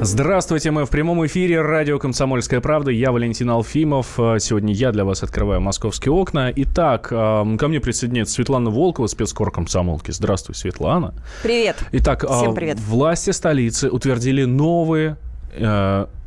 [0.00, 2.92] Здравствуйте, мы в прямом эфире радио «Комсомольская правда».
[2.92, 4.18] Я Валентин Алфимов.
[4.18, 6.52] Э, Сегодня я для вас открываю московские окна.
[6.54, 10.12] Итак, э, ко мне присоединяется Светлана Волкова, спецкор комсомолки.
[10.12, 11.14] Здравствуй, Светлана.
[11.42, 11.76] Привет.
[11.90, 12.78] Итак, э, Всем привет.
[12.78, 15.16] власти столицы утвердили новые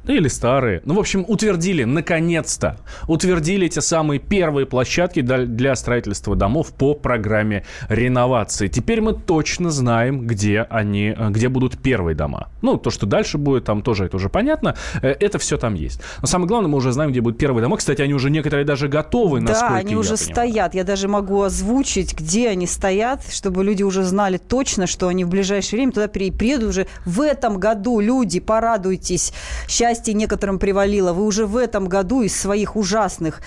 [0.08, 0.82] или старые.
[0.86, 7.64] Ну, в общем, утвердили, наконец-то, утвердили те самые первые площадки для, строительства домов по программе
[7.90, 8.68] реновации.
[8.68, 12.50] Теперь мы точно знаем, где они, э, где будут первые дома.
[12.62, 14.76] Ну, то, что дальше будет, там тоже это уже понятно.
[15.02, 16.02] Э, Это все там есть.
[16.22, 17.78] Но самое главное, мы уже знаем, где будут первые дома.
[17.78, 20.32] Кстати, они уже некоторые даже готовы, насколько Да, они я уже понимаю.
[20.34, 20.74] стоят.
[20.76, 25.30] Я даже могу озвучить, где они стоят, чтобы люди уже знали точно, что они в
[25.30, 28.00] ближайшее время туда при- приедут уже в этом году.
[28.00, 29.32] Люди, порадуйтесь.
[29.68, 31.13] Счастье некоторым привалило.
[31.13, 33.41] Вы уже в этом году из своих ужасных,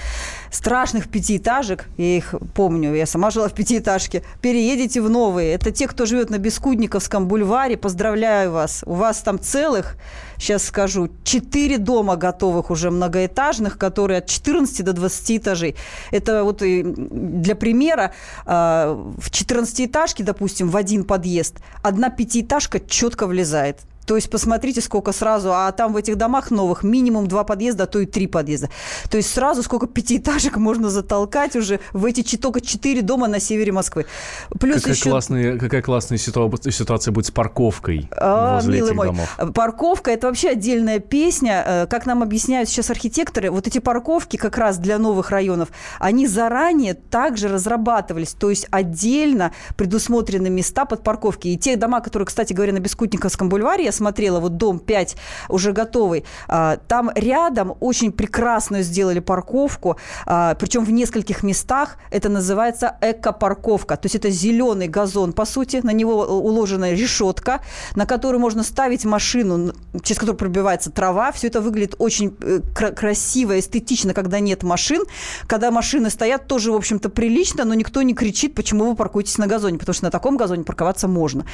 [0.51, 5.55] страшных пятиэтажек, я их помню, я сама жила в пятиэтажке, переедете в новые.
[5.55, 7.77] Это те, кто живет на Бескудниковском бульваре.
[7.77, 8.83] Поздравляю вас.
[8.87, 9.97] У вас там целых,
[10.39, 15.77] сейчас скажу, четыре дома готовых уже многоэтажных, которые от 14 до 20 этажей.
[16.11, 18.13] Это вот для примера,
[18.47, 18.51] э,
[19.19, 23.81] в 14-этажке, допустим, в один подъезд, одна пятиэтажка четко влезает.
[24.07, 27.87] То есть посмотрите, сколько сразу, а там в этих домах новых минимум два подъезда, а
[27.87, 28.69] то и три подъезда.
[29.11, 33.73] То есть сразу сколько пятиэтажек можно затолкать уже в эти только четыре дома на севере
[33.73, 34.07] Москвы.
[34.59, 35.11] Плюс какая, еще...
[35.11, 39.39] классная, какая классная ситуа- ситуация будет с парковкой А, возле милый этих мой, домов.
[39.55, 41.65] парковка– это вообще отдельная песня.
[41.67, 46.27] Э, Как нам объясняют сейчас архитекторы, вот эти парковки как раз для новых районов, они
[46.27, 51.49] заранее также разрабатывались, то есть отдельно предусмотрены места под парковки.
[51.49, 55.17] И те дома, которые, кстати говоря, на Бескутниковском бульваре смотрела, вот дом 5
[55.49, 62.29] уже готовый, а, там рядом очень прекрасно сделали парковку, а, причем в нескольких местах это
[62.29, 63.97] называется эко-парковка.
[63.97, 67.61] То есть это зеленый газон, по сути, на него уложена решетка,
[67.95, 71.33] на которую можно ставить машину, через которую пробивается трава.
[71.33, 75.03] Все это выглядит очень э, красиво, эстетично, когда нет машин.
[75.47, 79.47] Когда машины стоят, тоже, в общем-то, прилично, но никто не кричит, почему вы паркуетесь на
[79.47, 81.45] газоне, потому что на таком газоне парковаться можно.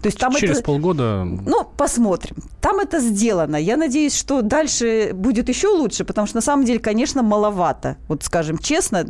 [0.00, 0.66] То есть там Через это...
[0.66, 1.24] полгода...
[1.24, 2.36] Ну, посмотрим.
[2.60, 3.54] Там это сделано.
[3.54, 7.96] Я надеюсь, что дальше будет еще лучше, потому что на самом деле, конечно, маловато.
[8.08, 9.06] Вот скажем честно,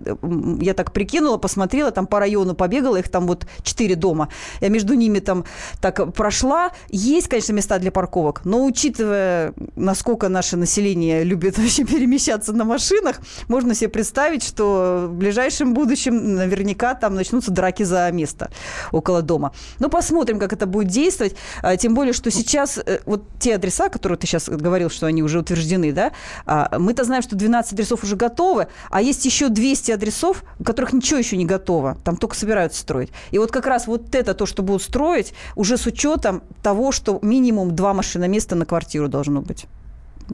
[0.61, 4.29] я так прикинула, посмотрела, там по району побегала, их там вот четыре дома.
[4.61, 5.45] Я между ними там
[5.81, 6.71] так прошла.
[6.91, 13.21] Есть, конечно, места для парковок, но учитывая, насколько наше население любит вообще перемещаться на машинах,
[13.49, 18.51] можно себе представить, что в ближайшем будущем наверняка там начнутся драки за место
[18.93, 19.53] около дома.
[19.79, 21.37] Ну, посмотрим, как это будет действовать.
[21.63, 25.23] А, тем более, что сейчас э, вот те адреса, которые ты сейчас говорил, что они
[25.23, 26.13] уже утверждены, да,
[26.45, 30.93] а, мы-то знаем, что 12 адресов уже готовы, а есть еще 200 адресов, у которых
[30.93, 33.11] ничего еще не готово, там только собираются строить.
[33.31, 37.19] И вот как раз вот это то, что будут строить, уже с учетом того, что
[37.23, 39.67] минимум два машиноместа на квартиру должно быть.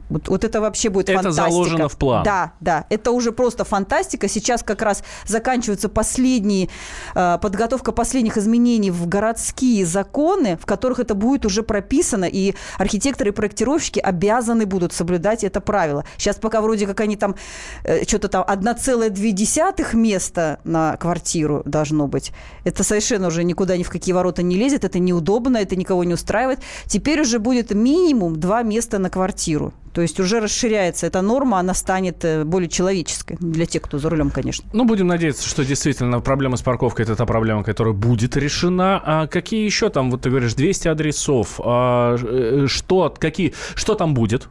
[0.09, 1.43] Вот, вот это вообще будет это фантастика.
[1.43, 2.23] Это заложено в план.
[2.23, 2.85] Да, да.
[2.89, 4.27] Это уже просто фантастика.
[4.27, 6.69] Сейчас как раз заканчиваются последние,
[7.15, 13.29] э, подготовка последних изменений в городские законы, в которых это будет уже прописано, и архитекторы
[13.29, 16.05] и проектировщики обязаны будут соблюдать это правило.
[16.17, 17.35] Сейчас пока вроде как они там,
[17.83, 22.31] э, что-то там 1,2 места на квартиру должно быть.
[22.63, 26.13] Это совершенно уже никуда ни в какие ворота не лезет, это неудобно, это никого не
[26.13, 26.59] устраивает.
[26.87, 29.73] Теперь уже будет минимум два места на квартиру.
[29.93, 34.09] То есть уже расширяется эта норма, она станет э, более человеческой для тех, кто за
[34.09, 34.65] рулем, конечно.
[34.73, 39.01] Ну, будем надеяться, что действительно проблема с парковкой– это та проблема, которая будет решена.
[39.05, 44.15] А какие еще там, вот ты говоришь, 200 адресов, а, э, что, какие, что там
[44.15, 44.47] будет,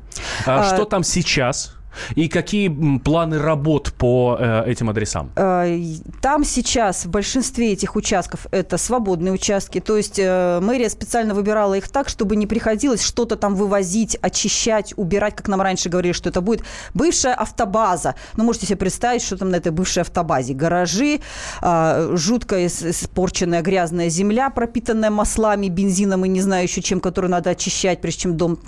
[0.46, 1.76] а, а, что там сейчас?
[2.14, 2.68] И какие
[2.98, 5.30] планы работ по э, этим адресам?
[5.36, 5.78] Э,
[6.20, 9.80] там сейчас в большинстве этих участков это свободные участки.
[9.80, 14.94] То есть э, мэрия специально выбирала их так, чтобы не приходилось что-то там вывозить, очищать,
[14.96, 16.64] убирать, как нам раньше говорили, что это будет
[16.94, 18.14] бывшая автобаза.
[18.36, 20.54] Ну, можете себе представить, что там на этой бывшей автобазе.
[20.54, 21.20] Гаражи,
[21.60, 28.00] жуткая испорченная грязная земля, пропитанная маслами, бензином и не знаю еще чем, которую надо очищать,
[28.00, 28.58] прежде чем дом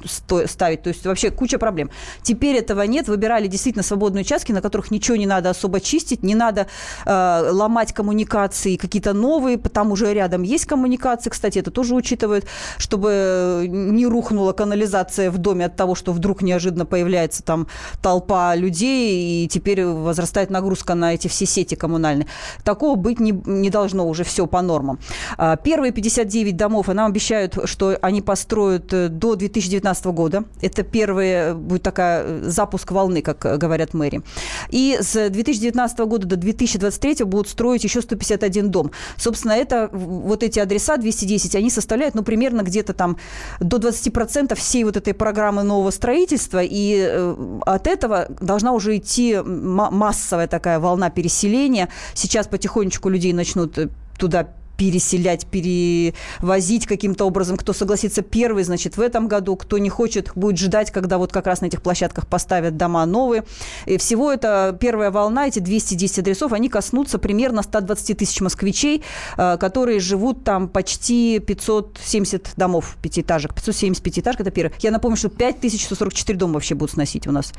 [0.46, 0.82] ставить.
[0.82, 1.90] То есть вообще куча проблем.
[2.22, 6.34] Теперь этого нет выбирали действительно свободные участки, на которых ничего не надо особо чистить, не
[6.34, 6.66] надо
[7.06, 12.46] э, ломать коммуникации, какие-то новые, там уже рядом есть коммуникации, кстати, это тоже учитывают,
[12.78, 17.66] чтобы не рухнула канализация в доме от того, что вдруг неожиданно появляется там
[18.02, 22.26] толпа людей, и теперь возрастает нагрузка на эти все сети коммунальные.
[22.64, 24.98] Такого быть не, не должно уже все по нормам.
[25.36, 30.44] А, первые 59 домов, нам обещают, что они построят э, до 2019 года.
[30.60, 34.22] Это первый будет такая э, запуск волны волны, как э, говорят мэри.
[34.70, 38.90] И с 2019 года до 2023 будут строить еще 151 дом.
[39.16, 43.16] Собственно, это вот эти адреса 210, они составляют, ну, примерно где-то там
[43.60, 46.62] до 20% всей вот этой программы нового строительства.
[46.62, 51.88] И э, от этого должна уже идти массовая такая волна переселения.
[52.14, 53.88] Сейчас потихонечку людей начнут э,
[54.18, 57.56] туда переселять, перевозить каким-то образом.
[57.56, 59.56] Кто согласится первый, значит, в этом году.
[59.56, 63.44] Кто не хочет, будет ждать, когда вот как раз на этих площадках поставят дома новые.
[63.86, 69.02] И всего это первая волна, эти 210 адресов, они коснутся примерно 120 тысяч москвичей,
[69.36, 73.54] э, которые живут там почти 570 домов пятиэтажек.
[73.54, 74.74] 570 пятиэтажек– это первое.
[74.80, 77.52] Я напомню, что 5144 дома вообще будут сносить у нас.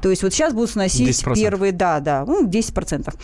[0.00, 1.34] То есть вот сейчас будут сносить 10%.
[1.34, 3.14] первые, да, да, ну, 10%.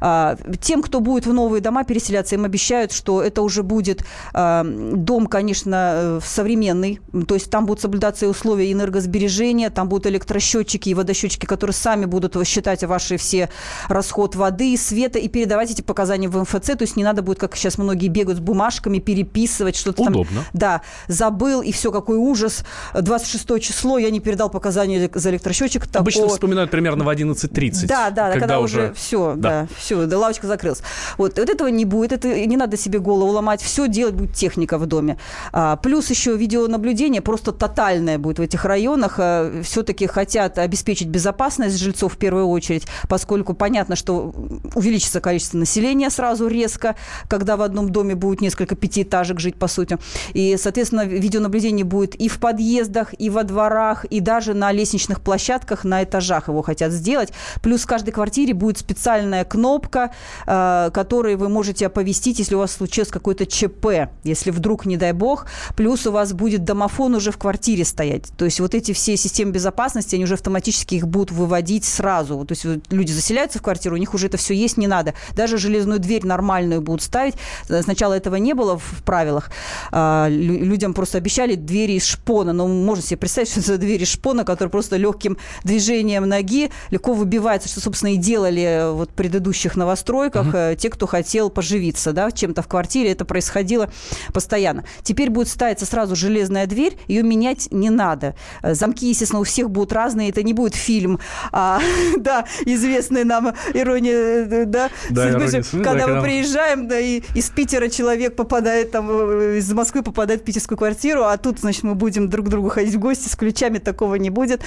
[0.00, 4.04] А, тем, кто будет в новые дома переселяться, им обещают обещают, что это уже будет
[4.32, 4.62] э,
[4.94, 10.90] дом, конечно, э, современный, то есть там будут соблюдаться и условия энергосбережения, там будут электросчетчики
[10.90, 13.48] и водосчетчики, которые сами будут считать ваши все
[13.88, 17.56] расход воды, света и передавать эти показания в МФЦ, то есть не надо будет, как
[17.56, 20.24] сейчас многие бегают с бумажками, переписывать что-то Удобно.
[20.24, 20.44] там.
[20.52, 22.64] Да, забыл, и все, какой ужас.
[22.94, 25.86] 26 число, я не передал показания за электросчетчик.
[25.86, 26.00] Такого...
[26.00, 27.86] Обычно вспоминают примерно в 11.30.
[27.86, 30.82] Да, да, когда, когда уже все, да, да все, да, лавочка закрылась.
[31.18, 34.34] Вот, вот этого не будет, это не надо надо себе голову ломать, все делать будет
[34.34, 35.16] техника в доме.
[35.52, 39.14] А, плюс еще видеонаблюдение просто тотальное будет в этих районах.
[39.18, 44.32] А, все-таки хотят обеспечить безопасность жильцов в первую очередь, поскольку понятно, что
[44.74, 46.96] увеличится количество населения сразу резко,
[47.28, 49.98] когда в одном доме будет несколько пятиэтажек жить, по сути.
[50.32, 55.84] И, соответственно, видеонаблюдение будет и в подъездах, и во дворах, и даже на лестничных площадках,
[55.84, 57.32] на этажах его хотят сделать.
[57.62, 60.10] Плюс в каждой квартире будет специальная кнопка,
[60.46, 65.12] э, которой вы можете оповестить, если у вас случилось какое-то ЧП, если вдруг, не дай
[65.12, 65.46] бог,
[65.76, 68.24] плюс у вас будет домофон уже в квартире стоять.
[68.36, 72.44] То есть вот эти все системы безопасности, они уже автоматически их будут выводить сразу.
[72.44, 75.14] То есть вот люди заселяются в квартиру, у них уже это все есть, не надо.
[75.34, 77.34] Даже железную дверь нормальную будут ставить.
[77.66, 79.50] Сначала этого не было в правилах.
[79.90, 82.52] А, людям просто обещали двери из шпона.
[82.52, 87.12] Но можно себе представить, что это двери из шпона, которые просто легким движением ноги легко
[87.12, 90.76] выбиваются, что, собственно, и делали вот в предыдущих новостройках uh-huh.
[90.76, 93.10] те, кто хотел поживиться да, чем-то в квартире.
[93.12, 93.90] Это происходило
[94.32, 94.84] постоянно.
[95.02, 98.34] Теперь будет ставиться сразу железная дверь, ее менять не надо.
[98.62, 100.30] Замки, естественно, у всех будут разные.
[100.30, 101.18] Это не будет фильм,
[101.52, 101.80] а,
[102.18, 107.50] да, известный нам ирония, э, да, да ирония, когда да, мы приезжаем, да, и из
[107.50, 111.94] Питера человек попадает там, э, из Москвы попадает в питерскую квартиру, а тут, значит, мы
[111.94, 114.60] будем друг к другу ходить в гости с ключами, такого не будет.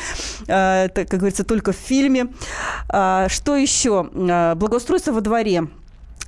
[0.48, 2.28] Это, как говорится, только в фильме.
[2.90, 4.04] А, что еще?
[4.56, 5.68] Благоустройство во дворе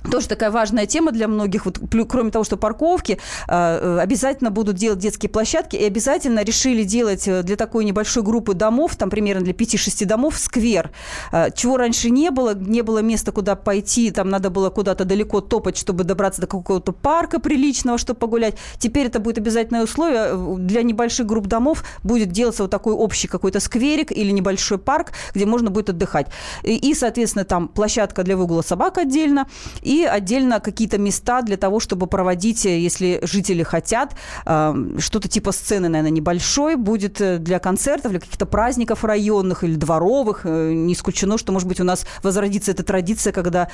[0.08, 1.66] тоже такая важная тема для многих.
[1.66, 1.78] Вот,
[2.08, 7.42] кроме того, что парковки, э, обязательно будут делать детские площадки и обязательно решили делать э,
[7.42, 10.90] для такой небольшой группы домов, там примерно для 5-6 домов, сквер.
[11.32, 15.40] Э, чего раньше не было, не было места, куда пойти, там надо было куда-то далеко
[15.40, 18.54] топать, чтобы добраться до какого-то парка приличного, чтобы погулять.
[18.78, 20.56] Теперь это будет обязательное условие.
[20.58, 25.46] Для небольших групп домов будет делаться вот такой общий какой-то скверик или небольшой парк, где
[25.46, 26.28] можно будет отдыхать.
[26.62, 29.46] И соответственно, там площадка для выгула собак отдельно,
[29.90, 34.14] и отдельно какие-то места для того, чтобы проводить, э, если жители хотят,
[34.46, 39.74] э, что-то типа сцены, наверное, небольшой, будет э, для концертов, для каких-то праздников районных или
[39.74, 40.44] дворовых.
[40.44, 43.68] Не исключено, что, может быть, у нас возродится эта традиция, когда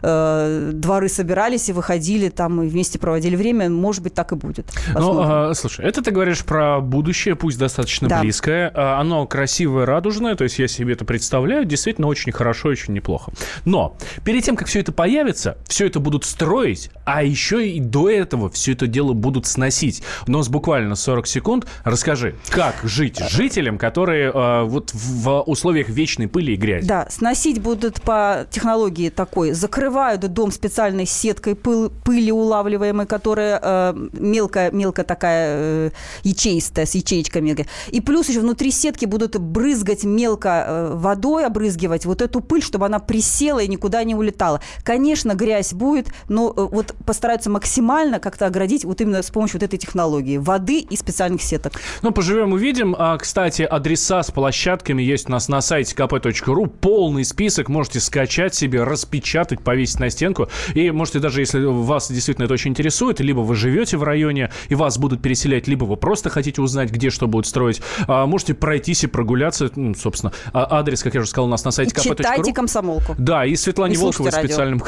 [0.00, 3.68] дворы собирались и выходили там и вместе проводили время.
[3.68, 4.66] Может быть, так и будет.
[4.94, 8.20] Ну, а, слушай, это ты говоришь про будущее, пусть достаточно да.
[8.20, 8.70] близкое.
[8.74, 13.32] А, оно красивое, радужное, то есть я себе это представляю, действительно очень хорошо, очень неплохо.
[13.64, 18.08] Но перед тем, как все это появится, все это будут строить, а еще и до
[18.08, 20.02] этого все это дело будут сносить.
[20.26, 21.66] У нас буквально 40 секунд.
[21.84, 26.86] Расскажи, как жить жителям, которые э, вот в условиях вечной пыли и грязи?
[26.86, 29.52] Да, сносить будут по технологии такой.
[29.52, 35.90] Закрывают дом специальной сеткой пыл, пыли улавливаемой, которая э, мелкая, мелкая такая э,
[36.22, 37.66] ячеистая, с ячеечками.
[37.88, 42.86] И плюс еще внутри сетки будут брызгать мелко э, водой, обрызгивать вот эту пыль, чтобы
[42.86, 44.60] она присела и никуда не улетала.
[44.82, 49.60] Конечно, грязь грязь будет, но э, вот постараются максимально как-то оградить вот именно с помощью
[49.60, 51.72] вот этой технологии воды и специальных сеток.
[52.02, 52.94] Ну, поживем, увидим.
[52.98, 56.68] А, кстати, адреса с площадками есть у нас на сайте kp.ru.
[56.68, 60.48] Полный список можете скачать себе, распечатать, повесить на стенку.
[60.74, 64.74] И можете даже, если вас действительно это очень интересует, либо вы живете в районе и
[64.74, 69.04] вас будут переселять, либо вы просто хотите узнать, где что будут строить, а, можете пройтись
[69.04, 69.70] и прогуляться.
[69.74, 72.16] Ну, собственно, а, адрес, как я уже сказал, у нас на сайте kp.ru.
[72.16, 73.14] Читайте комсомолку.
[73.16, 74.80] Да, и Светлане Волковой, специальному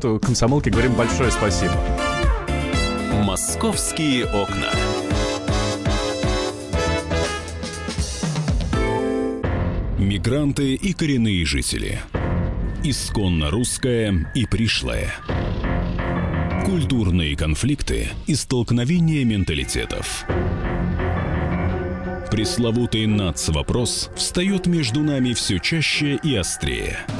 [0.00, 1.74] корреспонденту комсомолки говорим большое спасибо.
[3.22, 4.70] Московские окна.
[9.98, 12.00] Мигранты и коренные жители.
[12.82, 15.12] Исконно русская и пришлая.
[16.64, 20.24] Культурные конфликты и столкновения менталитетов.
[22.30, 27.00] Пресловутый НАЦ-вопрос встает между нами все чаще и острее–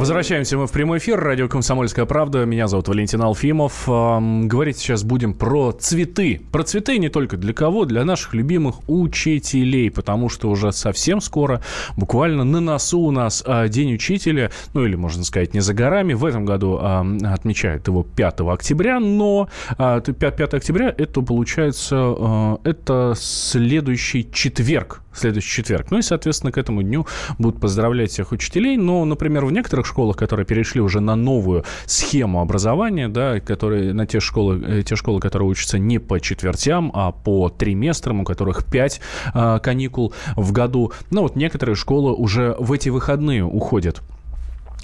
[0.00, 1.20] Возвращаемся мы в прямой эфир.
[1.20, 2.46] Радио «Комсомольская правда».
[2.46, 3.82] Меня зовут Валентин Алфимов.
[3.86, 6.40] Говорить сейчас будем про цветы.
[6.50, 9.90] Про цветы не только для кого, для наших любимых учителей.
[9.90, 11.62] Потому что уже совсем скоро,
[11.98, 14.50] буквально на носу у нас а, День учителя.
[14.72, 16.14] Ну или, можно сказать, не за горами.
[16.14, 19.00] В этом году а, отмечают его 5 октября.
[19.00, 25.90] Но 5, а, 5 октября это получается, это следующий четверг следующий четверг.
[25.90, 27.06] Ну и, соответственно, к этому дню
[27.38, 28.76] будут поздравлять всех учителей.
[28.76, 34.06] Но, например, в некоторых школах, которые перешли уже на новую схему образования, да, которые, на
[34.06, 38.64] те школы, э, те школы, которые учатся не по четвертям, а по триместрам, у которых
[38.64, 39.00] пять
[39.34, 40.92] э, каникул в году.
[41.10, 44.19] Ну вот некоторые школы уже в эти выходные уходят а,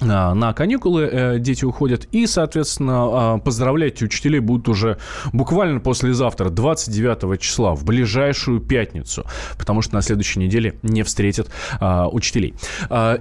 [0.01, 4.97] на каникулы э, дети уходят, и, соответственно, а, поздравлять учителей будут уже
[5.33, 9.25] буквально послезавтра, 29 числа, в ближайшую пятницу,
[9.57, 12.53] потому что на следующей неделе не встретят а, учителей.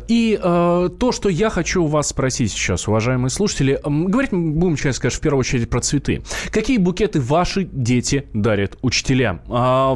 [0.09, 5.19] И то, что я хочу у вас спросить сейчас, уважаемые слушатели, говорить будем, сейчас, конечно,
[5.19, 6.23] в первую очередь про цветы.
[6.51, 9.41] Какие букеты ваши дети дарят учителям?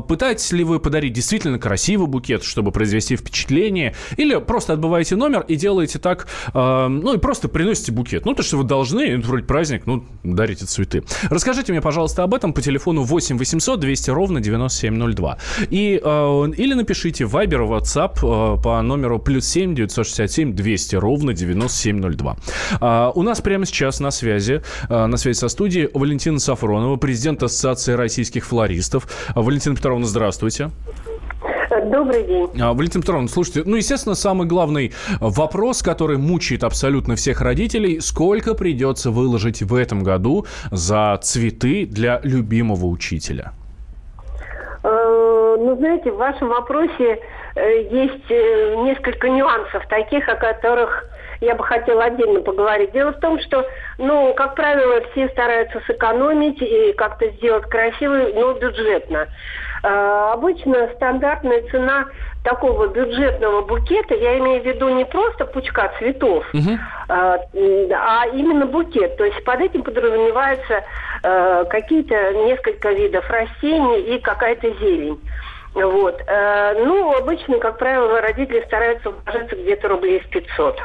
[0.09, 5.57] Пытаетесь ли вы подарить действительно красивый букет, чтобы произвести впечатление, или просто отбываете номер и
[5.57, 6.27] делаете так
[6.89, 8.25] ну и просто приносите букет.
[8.25, 11.03] Ну, то, что вы должны, это вроде праздник, ну, дарите цветы.
[11.31, 15.39] Расскажите мне, пожалуйста, об этом по телефону 8 800 200 ровно 9702.
[15.71, 21.33] И, э, или напишите в Viber, WhatsApp э, по номеру плюс 7 967 200 ровно
[21.33, 22.37] 9702.
[22.81, 27.43] Э, у нас прямо сейчас на связи, э, на связи со студией Валентина Сафронова, президент
[27.43, 29.09] Ассоциации российских флористов.
[29.35, 30.71] Валентина Петровна, здравствуйте.
[31.71, 32.49] Добрый день.
[32.61, 38.55] А, Валентин Петровна, слушайте, ну, естественно, самый главный вопрос, который мучает абсолютно всех родителей, сколько
[38.55, 43.53] придется выложить в этом году за цветы для любимого учителя?
[44.83, 47.21] Э, ну, знаете, в вашем вопросе
[47.55, 51.05] э, есть э, несколько нюансов, таких, о которых
[51.41, 52.93] я бы хотела отдельно поговорить.
[52.93, 53.67] Дело в том, что,
[53.99, 59.27] ну, как правило, все стараются сэкономить и как-то сделать красиво, но бюджетно.
[59.83, 62.07] Э, обычно стандартная цена
[62.45, 66.79] такого бюджетного букета, я имею в виду не просто пучка цветов, угу.
[67.09, 69.17] а, а именно букет.
[69.17, 70.85] То есть под этим подразумеваются
[71.23, 75.21] а, какие-то несколько видов растений и какая-то зелень.
[75.73, 76.21] Вот.
[76.27, 80.81] Ну, обычно, как правило, родители стараются вложиться где-то рублей в 500.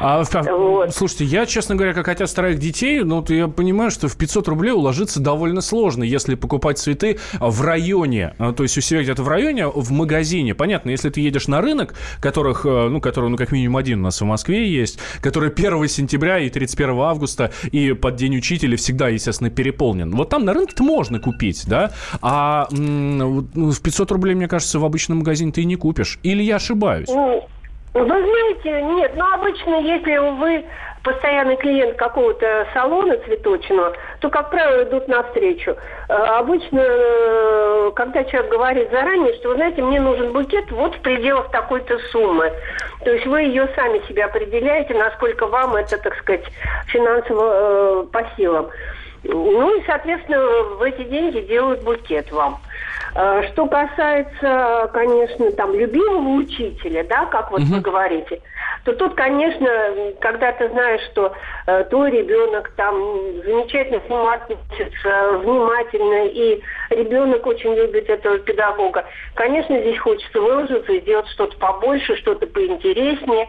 [0.00, 0.94] А, вот.
[0.94, 4.48] Слушайте, я, честно говоря, как отец троих детей, ну, вот я понимаю, что в 500
[4.48, 9.22] рублей уложиться довольно сложно, если покупать цветы в районе, а, то есть у себя где-то
[9.22, 10.54] в районе, в магазине.
[10.54, 14.02] Понятно, если ты едешь на рынок, которых, э, ну, который, ну, как минимум один у
[14.04, 19.08] нас в Москве есть, который 1 сентября и 31 августа и под День учителя всегда,
[19.08, 20.10] естественно, переполнен.
[20.10, 21.92] Вот там на рынке-то можно купить, да,
[22.22, 26.18] а ну, в 500 рублей, мне кажется, в обычном магазине ты и не купишь.
[26.22, 27.08] Или я ошибаюсь?
[27.08, 27.48] Ну,
[27.94, 30.64] вы знаете, нет, ну обычно, если вы
[31.02, 35.76] постоянный клиент какого-то салона цветочного, то, как правило, идут навстречу.
[36.08, 41.00] Э, обычно, э, когда человек говорит заранее, что, вы знаете, мне нужен букет вот в
[41.00, 42.52] пределах такой-то суммы.
[43.04, 46.44] То есть вы ее сами себе определяете, насколько вам это, так сказать,
[46.88, 48.68] финансово э, по силам.
[49.24, 50.38] Ну и, соответственно,
[50.78, 52.60] в эти деньги делают букет вам.
[53.14, 57.74] Э, что касается, конечно, там любимого учителя, да, как вот угу.
[57.74, 58.40] вы говорите,
[58.84, 59.68] то тут, конечно,
[60.20, 61.32] когда ты знаешь, что
[61.66, 62.94] э, твой ребенок там
[63.44, 69.04] замечательно относится, внимательно, и ребенок очень любит этого педагога,
[69.34, 73.48] конечно, здесь хочется выложиться и сделать что-то побольше, что-то поинтереснее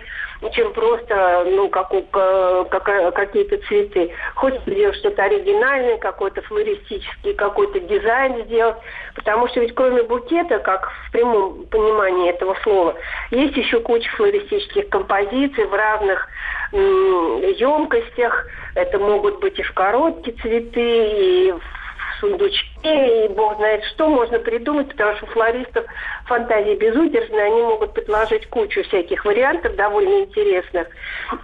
[0.52, 4.12] чем просто ну, как, как, какие-то цветы.
[4.36, 8.78] Хочется сделать что-то оригинальное, какой-то флористический, какой-то дизайн сделать.
[9.16, 12.96] Потому что ведь кроме букета, как в прямом понимании этого слова,
[13.32, 16.28] есть еще куча флористических композиций в разных
[16.72, 18.48] емкостях.
[18.76, 21.79] Это могут быть и в коробке цветы, и в
[22.20, 25.86] сундучке, и бог знает что можно придумать, потому что флористов
[26.26, 30.88] фантазия безудержная, они могут предложить кучу всяких вариантов довольно интересных.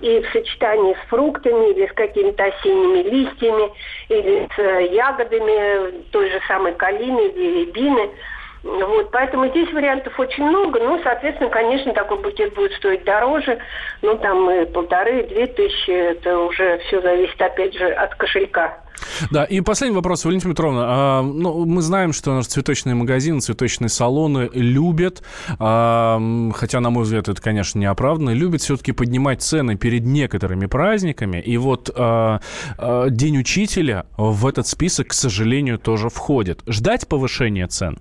[0.02, 3.72] И в сочетании с фруктами, или с какими-то осенними листьями,
[4.10, 8.10] или с э, ягодами той же самой калины или рябины–
[8.66, 10.80] вот, поэтому здесь вариантов очень много.
[10.80, 13.60] Ну, соответственно, конечно, такой букет будет стоить дороже.
[14.02, 15.92] Ну, там и полторы, и две тысячи.
[15.92, 18.80] Это уже все зависит, опять же, от кошелька.
[19.32, 20.84] Да, и последний вопрос, Валентина Петровна.
[20.88, 25.24] А, ну, мы знаем, что наши цветочные магазины, цветочные салоны любят,
[25.60, 26.20] а,
[26.54, 31.40] хотя, на мой взгляд, это, конечно, не оправданно, любят все-таки поднимать цены перед некоторыми праздниками.
[31.40, 32.42] И вот а,
[32.78, 36.62] а, День учителя в этот список, к сожалению, тоже входит.
[36.68, 38.00] Ждать повышения цен?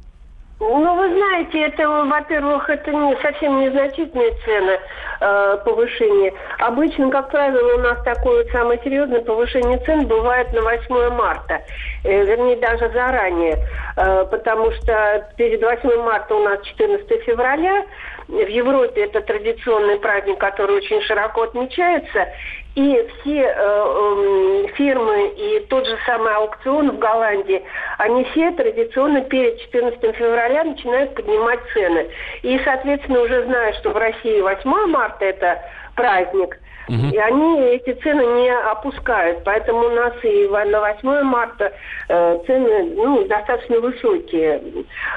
[0.66, 4.78] Ну, вы знаете, это, во-первых, это не совсем незначительные цены
[5.20, 6.32] э, повышения.
[6.58, 11.60] Обычно, как правило, у нас такое вот самое серьезное повышение цен бывает на 8 марта.
[12.04, 13.58] Э, вернее, даже заранее.
[13.98, 17.84] Э, потому что перед 8 марта у нас 14 февраля.
[18.28, 22.28] В Европе это традиционный праздник, который очень широко отмечается.
[22.74, 27.62] И все э, э, фирмы и тот же самый аукцион в Голландии,
[27.98, 32.08] они все традиционно перед 14 февраля начинают поднимать цены.
[32.42, 35.62] И, соответственно, уже зная, что в России 8 марта это
[35.94, 36.58] праздник,
[36.88, 37.08] Угу.
[37.12, 39.42] И они эти цены не опускают.
[39.44, 41.72] Поэтому у нас и на 8 марта
[42.08, 44.62] э, цены ну, достаточно высокие.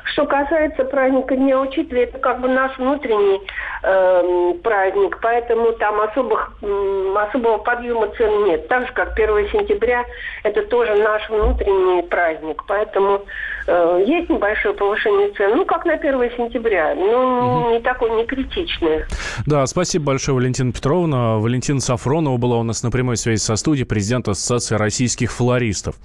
[0.06, 3.42] Что касается праздника Дня Учителя, это как бы наш внутренний
[3.84, 5.20] э, праздник.
[5.22, 8.68] Поэтому там особых, э, особого подъема цен нет.
[8.68, 10.06] Так же, как 1 сентября,
[10.44, 12.64] это тоже наш внутренний праздник.
[12.68, 13.22] Поэтому
[13.68, 15.58] есть небольшое повышение цен.
[15.58, 16.96] Ну, как на 1 сентября.
[16.96, 17.70] Ну, угу.
[17.72, 19.08] не такое, не критичное.
[19.46, 21.38] Да, спасибо большое, Валентина Петровна.
[21.38, 25.96] Валентина Сафронова была у нас на прямой связи со студией, президент Ассоциации российских флористов.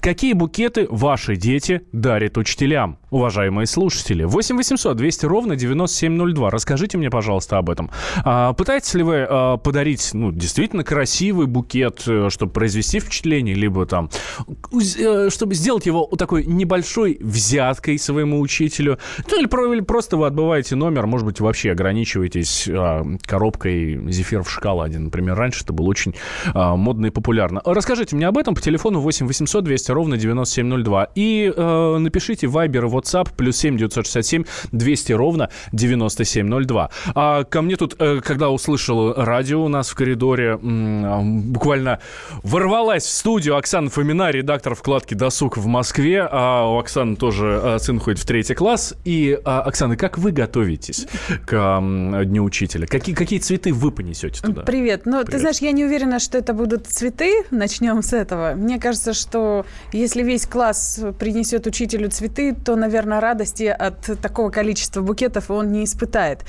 [0.00, 2.98] Какие букеты ваши дети дарят учителям?
[3.10, 6.50] Уважаемые слушатели, 8 800 200 ровно 9702.
[6.50, 7.90] Расскажите мне, пожалуйста, об этом.
[8.24, 13.86] А, пытаетесь ли вы а, подарить, ну, действительно красивый букет, э, чтобы произвести впечатление, либо
[13.86, 14.10] там,
[14.48, 18.98] э, чтобы сделать его такой небольшой взяткой своему учителю?
[19.30, 24.98] Ну, или, просто вы отбываете номер, может быть, вообще ограничиваетесь а, коробкой зефир в шоколаде,
[24.98, 25.36] например.
[25.36, 26.14] Раньше это было очень
[26.54, 27.60] а, модно и популярно.
[27.64, 31.08] Расскажите мне об этом по телефону 8 800 200 ровно 9702.
[31.14, 36.90] И э, напишите Viber и WhatsApp плюс 7 967 200 ровно 9702.
[37.14, 42.00] А ко мне тут, э, когда услышал радио у нас в коридоре, м- буквально
[42.42, 46.26] ворвалась в студию Оксана Фомина, редактор вкладки «Досуг» в Москве.
[46.30, 48.94] А у Оксаны тоже э, сын ходит в третий класс.
[49.04, 51.06] И, э, Оксана, как вы готовитесь
[51.46, 51.80] к
[52.24, 52.86] Дню Учителя?
[52.86, 54.62] Какие, какие цветы вы понесете туда?
[54.62, 55.06] Привет.
[55.06, 55.30] Ну, Привет.
[55.30, 57.44] ты знаешь, я не уверена, что это будут цветы.
[57.50, 58.54] Начнем с этого.
[58.54, 65.00] Мне кажется, что если весь класс принесет учителю цветы, то, наверное, радости от такого количества
[65.02, 66.44] букетов он не испытает.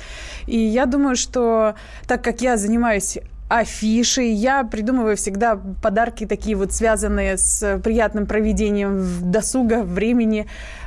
[0.46, 1.74] И я думаю, что
[2.06, 3.18] так как я занимаюсь
[3.50, 4.22] афиши.
[4.22, 10.46] Я придумываю всегда подарки такие вот связанные с приятным проведением досуга, времени.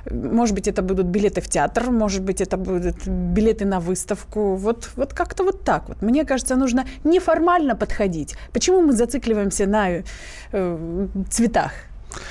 [0.10, 4.56] Может быть, это будут билеты в театр, может быть, это будут билеты на выставку.
[4.56, 6.02] Вот, вот как-то вот так вот.
[6.02, 8.36] Мне кажется, нужно неформально подходить.
[8.54, 10.04] Почему мы зацикливаемся на
[10.52, 11.74] э, цветах?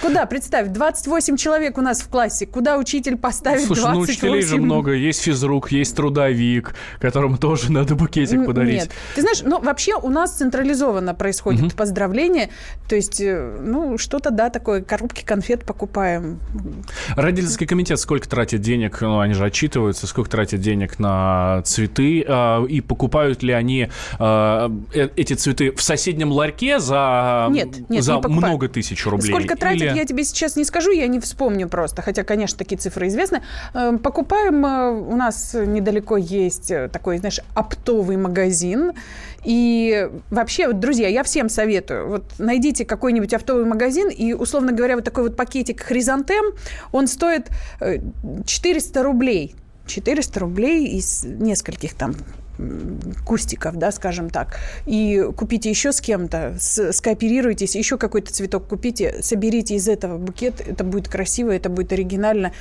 [0.00, 2.46] Куда, представь, 28 человек у нас в классе.
[2.46, 3.94] Куда учитель поставит Слушай, 28?
[3.94, 4.92] ну учителей же много.
[4.92, 8.82] Есть физрук, есть трудовик, которому тоже надо букетик подарить.
[8.82, 8.90] Нет.
[9.14, 11.76] Ты знаешь, ну вообще у нас централизованно происходит угу.
[11.76, 12.50] поздравление.
[12.88, 16.40] То есть, э, ну, что-то, да, такое, коробки конфет покупаем.
[17.16, 22.66] Родительский комитет сколько тратит денег, ну, они же отчитываются, сколько тратят денег на цветы, э,
[22.68, 28.18] и покупают ли они э, э эти цветы в соседнем ларьке за, нет, нет, за
[28.28, 29.32] много тысяч рублей?
[29.32, 32.02] Сколько тратят тратят, я тебе сейчас не скажу, я не вспомню просто.
[32.02, 33.42] Хотя, конечно, такие цифры известны.
[33.74, 38.92] Эм, покупаем, э, у нас недалеко есть э, такой, знаешь, оптовый магазин.
[39.44, 42.08] И вообще, друзья, я всем советую.
[42.08, 46.54] Вот найдите какой-нибудь оптовый магазин, и, условно говоря, вот такой вот пакетик хризантем,
[46.92, 47.48] он стоит
[48.46, 49.54] 400 э, рублей.
[49.86, 52.14] 400 рублей из нескольких там
[53.24, 59.74] кустиков, да, скажем так, и купите еще с кем-то, скооперируйтесь, еще какой-то цветок купите, соберите
[59.74, 62.52] из этого букет, это будет красиво, это будет оригинально,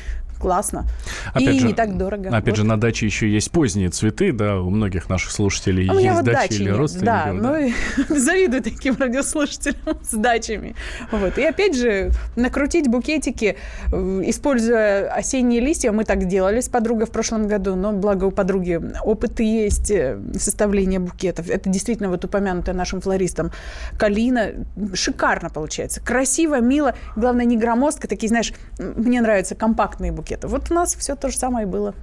[0.41, 0.85] классно.
[1.33, 2.29] Опять и же, не так дорого.
[2.29, 2.57] Опять вот.
[2.57, 6.25] же, на даче еще есть поздние цветы, да, у многих наших слушателей а есть вот
[6.25, 6.77] дачи или нет.
[6.77, 7.05] родственники.
[7.05, 7.33] Да, да.
[7.33, 7.73] ну
[8.19, 10.75] завидую таким радиослушателям с дачами.
[11.11, 11.37] Вот.
[11.37, 13.55] И опять же, накрутить букетики,
[13.91, 18.31] э, используя осенние листья, мы так делали с подругой в прошлом году, но благо у
[18.31, 21.49] подруги опыт есть э, составления букетов.
[21.49, 23.51] Это действительно вот упомянутая нашим флористом
[23.97, 24.65] калина.
[24.95, 26.01] Шикарно получается.
[26.01, 26.95] Красиво, мило.
[27.15, 28.07] Главное, не громоздко.
[28.07, 30.47] Такие, знаешь, мне нравятся компактные букеты букета.
[30.47, 31.93] Вот у нас все то же самое было.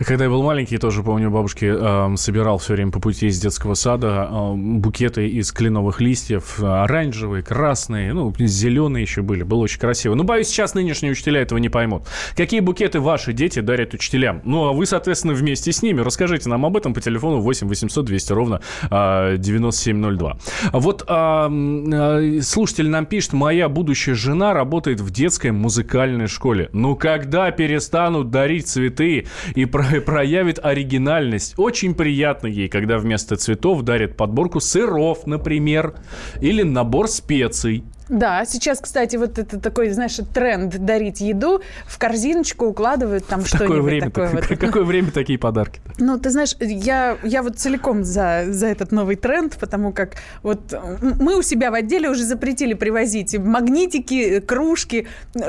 [0.00, 3.74] Когда я был маленький, тоже помню, бабушки э, собирал все время по пути из детского
[3.74, 9.42] сада э, букеты из кленовых листьев, оранжевые, красные, ну, зеленые еще были.
[9.42, 10.14] Было очень красиво.
[10.14, 12.02] Но, боюсь, сейчас нынешние учителя этого не поймут.
[12.36, 14.40] Какие букеты ваши дети дарят учителям?
[14.44, 16.00] Ну, а вы, соответственно, вместе с ними.
[16.00, 18.60] Расскажите нам об этом по телефону 8 800 200 ровно
[18.90, 20.38] э, 9702.
[20.72, 26.70] Вот э, э, слушатель нам пишет, моя будущая жена работает в детской музыкальной школе.
[26.72, 31.52] Ну, когда перед перестанут дарить цветы и про проявит оригинальность.
[31.58, 35.94] Очень приятно ей, когда вместо цветов дарят подборку сыров, например,
[36.40, 37.84] или набор специй.
[38.08, 43.82] Да, сейчас, кстати, вот это такой, знаешь, тренд дарить еду в корзиночку укладывают там что-нибудь
[43.82, 44.30] время такое.
[44.30, 44.46] Вот.
[44.46, 45.80] Какое время такие подарки?
[45.84, 45.92] -то?
[45.98, 50.74] Ну, ты знаешь, я, я вот целиком за, за этот новый тренд, потому как вот
[51.20, 55.06] мы у себя в отделе уже запретили привозить магнитики, кружки,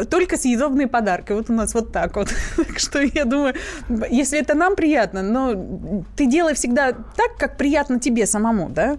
[0.10, 1.32] только съедобные подарки.
[1.32, 2.30] Вот у нас вот так вот.
[2.70, 3.56] Так что я думаю,
[4.10, 5.54] если это нам приятно, но
[6.16, 8.98] ты делай всегда так, как приятно тебе самому, да?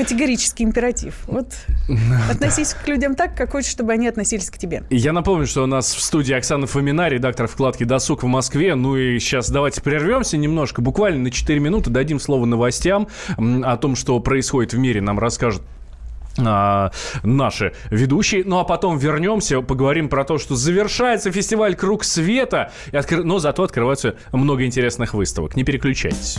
[0.00, 1.14] Категорический императив.
[1.26, 1.46] Вот
[2.30, 4.82] относись к людям так, как хочешь, чтобы они относились к тебе.
[4.88, 8.74] Я напомню, что у нас в студии Оксана Фомина, редактор вкладки «Досуг» в Москве.
[8.74, 13.94] Ну и сейчас давайте прервемся немножко, буквально на 4 минуты, дадим слово новостям о том,
[13.94, 15.02] что происходит в мире.
[15.02, 15.62] Нам расскажут
[16.38, 16.92] а,
[17.22, 18.42] наши ведущие.
[18.46, 23.22] Ну а потом вернемся, поговорим про то, что завершается фестиваль «Круг света», откр...
[23.22, 25.56] но зато открываются много интересных выставок.
[25.56, 26.38] Не переключайтесь.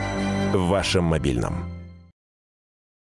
[0.53, 1.70] В вашем мобильном.